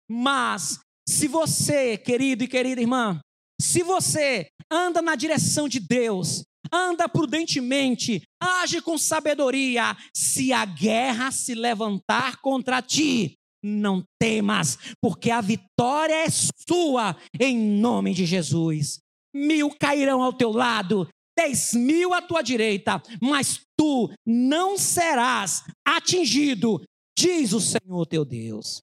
Mas, 0.10 0.80
se 1.07 1.28
você, 1.28 1.97
querido 1.97 2.43
e 2.43 2.47
querida 2.47 2.82
irmã, 2.82 3.20
se 3.62 3.84
você 3.84 4.47
anda 4.72 5.01
na 5.01 5.16
direção 5.16 5.68
de 5.68 5.80
Deus, 5.80 6.43
anda 6.72 7.07
prudentemente, 7.07 8.22
age 8.41 8.82
com 8.82 8.97
sabedoria, 8.97 9.95
se 10.16 10.53
a 10.53 10.66
guerra 10.66 11.32
se 11.32 11.53
levantar 11.53 12.38
contra 12.41 12.82
ti, 12.82 13.36
não 13.64 14.03
temas, 14.20 14.78
porque 15.01 15.30
a 15.30 15.41
vitória 15.41 16.26
é 16.26 16.28
sua, 16.30 17.16
em 17.39 17.57
nome 17.57 18.14
de 18.14 18.26
Jesus. 18.26 18.99
Mil 19.34 19.70
cairão 19.80 20.24
ao 20.24 20.34
teu 20.34 20.51
lado, 20.51 21.07
dez 21.38 21.74
mil 21.74 22.14
à 22.14 22.22
tua 22.22 22.41
direita, 22.41 23.01
mas 23.22 23.62
tu 23.78 24.10
não 24.26 24.78
serás 24.78 25.64
atingido, 25.86 26.82
diz 27.18 27.53
o 27.53 27.60
Senhor 27.60 28.05
teu 28.05 28.26
Deus. 28.26 28.82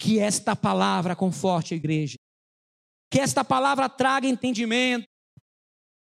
Que 0.00 0.18
esta 0.18 0.54
palavra 0.54 1.16
conforte 1.16 1.74
a 1.74 1.76
igreja, 1.76 2.16
que 3.12 3.18
esta 3.18 3.44
palavra 3.44 3.88
traga 3.88 4.28
entendimento, 4.28 5.06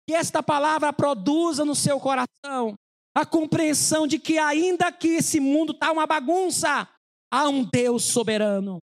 que 0.08 0.14
esta 0.14 0.42
palavra 0.42 0.92
produza 0.92 1.64
no 1.64 1.74
seu 1.74 1.98
coração 1.98 2.74
a 3.14 3.26
compreensão 3.26 4.06
de 4.06 4.18
que, 4.18 4.38
ainda 4.38 4.90
que 4.90 5.08
esse 5.08 5.38
mundo 5.38 5.72
está 5.72 5.92
uma 5.92 6.06
bagunça, 6.06 6.88
há 7.30 7.48
um 7.48 7.64
Deus 7.64 8.04
soberano, 8.04 8.78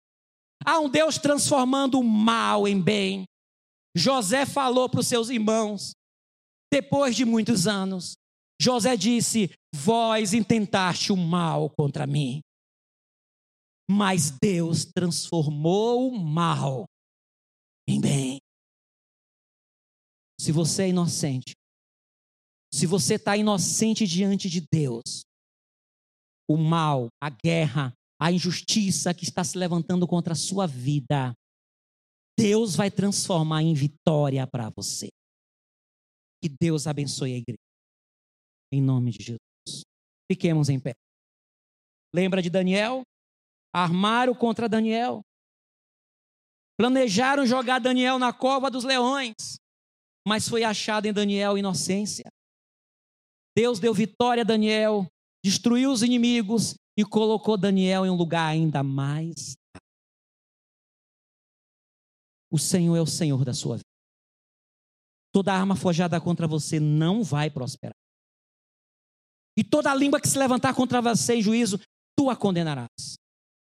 há 0.64 0.78
um 0.78 0.88
Deus 0.88 1.18
transformando 1.18 1.98
o 1.98 2.04
mal 2.04 2.68
em 2.68 2.80
bem. 2.80 3.24
José 3.96 4.46
falou 4.46 4.88
para 4.88 5.00
os 5.00 5.08
seus 5.08 5.30
irmãos: 5.30 5.92
depois 6.72 7.16
de 7.16 7.24
muitos 7.24 7.66
anos, 7.66 8.14
José 8.60 8.96
disse: 8.96 9.50
Vós 9.74 10.32
intentaste 10.32 11.12
o 11.12 11.16
mal 11.16 11.70
contra 11.70 12.06
mim, 12.06 12.40
mas 13.90 14.30
Deus 14.30 14.84
transformou 14.84 16.12
o 16.12 16.18
mal 16.18 16.84
em 17.88 18.00
bem. 18.00 18.38
Se 20.40 20.52
você 20.52 20.84
é 20.84 20.88
inocente, 20.90 21.54
se 22.72 22.86
você 22.86 23.14
está 23.14 23.36
inocente 23.36 24.06
diante 24.06 24.48
de 24.48 24.64
Deus, 24.72 25.22
o 26.48 26.56
mal, 26.56 27.08
a 27.20 27.30
guerra, 27.30 27.92
a 28.20 28.30
injustiça 28.30 29.12
que 29.12 29.24
está 29.24 29.42
se 29.42 29.58
levantando 29.58 30.06
contra 30.06 30.34
a 30.34 30.36
sua 30.36 30.68
vida, 30.68 31.34
Deus 32.38 32.76
vai 32.76 32.92
transformar 32.92 33.62
em 33.62 33.74
vitória 33.74 34.46
para 34.46 34.70
você. 34.70 35.08
Que 36.40 36.48
Deus 36.48 36.86
abençoe 36.86 37.34
a 37.34 37.38
igreja. 37.38 37.58
Em 38.72 38.80
nome 38.80 39.10
de 39.10 39.24
Jesus. 39.24 39.82
Fiquemos 40.30 40.68
em 40.68 40.78
pé. 40.78 40.92
Lembra 42.14 42.40
de 42.40 42.48
Daniel? 42.48 43.02
Armaram 43.72 44.34
contra 44.34 44.68
Daniel. 44.68 45.22
Planejaram 46.76 47.46
jogar 47.46 47.78
Daniel 47.78 48.18
na 48.18 48.32
cova 48.32 48.70
dos 48.70 48.84
leões. 48.84 49.34
Mas 50.26 50.48
foi 50.48 50.64
achado 50.64 51.06
em 51.06 51.12
Daniel 51.12 51.56
inocência. 51.56 52.30
Deus 53.56 53.78
deu 53.78 53.92
vitória 53.92 54.42
a 54.42 54.46
Daniel, 54.46 55.06
destruiu 55.44 55.90
os 55.90 56.02
inimigos 56.02 56.74
e 56.96 57.04
colocou 57.04 57.56
Daniel 57.56 58.06
em 58.06 58.10
um 58.10 58.16
lugar 58.16 58.46
ainda 58.46 58.82
mais. 58.82 59.56
O 62.50 62.58
Senhor 62.58 62.96
é 62.96 63.00
o 63.00 63.06
Senhor 63.06 63.44
da 63.44 63.54
sua 63.54 63.76
vida. 63.76 63.84
Toda 65.32 65.54
arma 65.54 65.76
forjada 65.76 66.20
contra 66.20 66.48
você 66.48 66.80
não 66.80 67.22
vai 67.22 67.50
prosperar. 67.50 67.94
E 69.56 69.62
toda 69.62 69.94
língua 69.94 70.20
que 70.20 70.28
se 70.28 70.38
levantar 70.38 70.74
contra 70.74 71.00
você 71.00 71.34
em 71.34 71.42
juízo, 71.42 71.78
tu 72.16 72.28
a 72.30 72.36
condenarás. 72.36 73.19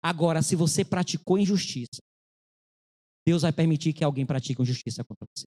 Agora, 0.04 0.42
se 0.42 0.54
você 0.56 0.84
praticou 0.84 1.38
injustiça, 1.38 2.02
Deus 3.26 3.44
vai 3.44 3.54
permitir 3.54 3.94
que 3.94 4.04
alguém 4.04 4.26
pratique 4.26 4.62
injustiça 4.62 5.02
contra 5.04 5.26
você. 5.34 5.46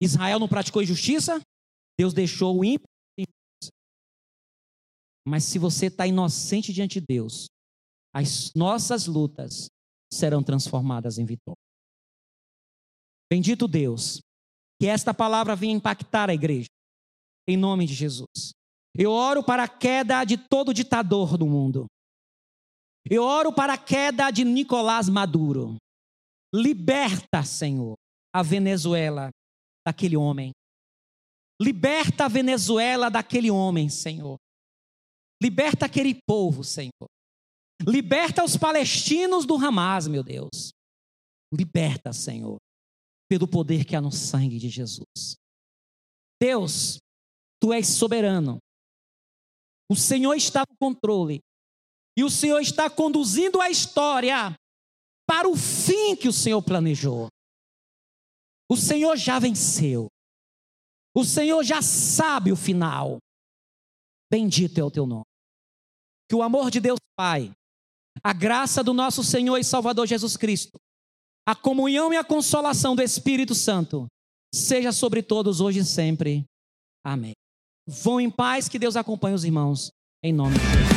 Israel 0.00 0.38
não 0.38 0.48
praticou 0.48 0.82
injustiça, 0.82 1.38
Deus 1.98 2.14
deixou 2.14 2.58
o 2.58 2.64
ímpio. 2.64 2.88
Mas 5.26 5.44
se 5.44 5.58
você 5.58 5.86
está 5.86 6.06
inocente 6.06 6.72
diante 6.72 7.00
de 7.00 7.06
Deus, 7.06 7.46
as 8.14 8.52
nossas 8.54 9.06
lutas 9.06 9.68
serão 10.12 10.42
transformadas 10.42 11.18
em 11.18 11.24
vitória. 11.24 11.58
Bendito 13.30 13.66
Deus, 13.66 14.20
que 14.80 14.86
esta 14.86 15.14
palavra 15.14 15.56
venha 15.56 15.74
impactar 15.74 16.28
a 16.28 16.34
igreja, 16.34 16.68
em 17.48 17.56
nome 17.56 17.86
de 17.86 17.94
Jesus. 17.94 18.52
Eu 18.94 19.10
oro 19.10 19.42
para 19.42 19.64
a 19.64 19.68
queda 19.68 20.24
de 20.24 20.36
todo 20.36 20.74
ditador 20.74 21.36
do 21.36 21.46
mundo. 21.46 21.86
Eu 23.08 23.22
oro 23.22 23.52
para 23.52 23.74
a 23.74 23.78
queda 23.78 24.30
de 24.30 24.44
Nicolás 24.44 25.08
Maduro. 25.08 25.76
Liberta, 26.54 27.42
Senhor, 27.42 27.94
a 28.34 28.42
Venezuela 28.42 29.30
daquele 29.86 30.16
homem. 30.16 30.52
Liberta 31.60 32.24
a 32.24 32.28
Venezuela 32.28 33.10
daquele 33.10 33.50
homem, 33.50 33.88
Senhor. 33.88 34.36
Liberta 35.42 35.86
aquele 35.86 36.18
povo, 36.26 36.64
Senhor. 36.64 37.08
Liberta 37.86 38.44
os 38.44 38.56
palestinos 38.56 39.44
do 39.44 39.56
Hamas, 39.56 40.06
meu 40.08 40.22
Deus. 40.22 40.72
Liberta, 41.52 42.12
Senhor 42.12 42.58
pelo 43.28 43.48
poder 43.48 43.84
que 43.84 43.96
há 43.96 44.00
no 44.00 44.12
sangue 44.12 44.58
de 44.58 44.68
Jesus. 44.68 45.36
Deus, 46.40 46.98
tu 47.60 47.72
és 47.72 47.88
soberano. 47.88 48.58
O 49.90 49.96
Senhor 49.96 50.34
está 50.34 50.60
no 50.60 50.76
controle. 50.78 51.40
E 52.16 52.22
o 52.22 52.30
Senhor 52.30 52.60
está 52.60 52.88
conduzindo 52.88 53.60
a 53.60 53.70
história 53.70 54.54
para 55.26 55.48
o 55.48 55.56
fim 55.56 56.14
que 56.14 56.28
o 56.28 56.32
Senhor 56.32 56.62
planejou. 56.62 57.28
O 58.70 58.76
Senhor 58.76 59.16
já 59.16 59.38
venceu. 59.38 60.08
O 61.14 61.24
Senhor 61.24 61.62
já 61.62 61.82
sabe 61.82 62.52
o 62.52 62.56
final. 62.56 63.18
Bendito 64.30 64.78
é 64.78 64.84
o 64.84 64.90
teu 64.90 65.06
nome. 65.06 65.24
Que 66.28 66.34
o 66.34 66.42
amor 66.42 66.70
de 66.70 66.80
Deus 66.80 66.98
Pai, 67.16 67.52
a 68.22 68.32
graça 68.32 68.82
do 68.82 68.92
nosso 68.92 69.22
Senhor 69.22 69.56
e 69.58 69.64
Salvador 69.64 70.06
Jesus 70.06 70.36
Cristo, 70.36 70.78
a 71.46 71.54
comunhão 71.54 72.12
e 72.12 72.16
a 72.16 72.24
consolação 72.24 72.96
do 72.96 73.02
Espírito 73.02 73.54
Santo 73.54 74.06
seja 74.54 74.92
sobre 74.92 75.22
todos 75.22 75.60
hoje 75.60 75.80
e 75.80 75.84
sempre. 75.84 76.44
Amém. 77.04 77.32
Vão 77.86 78.20
em 78.20 78.30
paz, 78.30 78.68
que 78.68 78.78
Deus 78.78 78.96
acompanhe 78.96 79.34
os 79.34 79.44
irmãos. 79.44 79.90
Em 80.22 80.32
nome 80.32 80.54
de 80.54 80.64
Deus. 80.64 80.93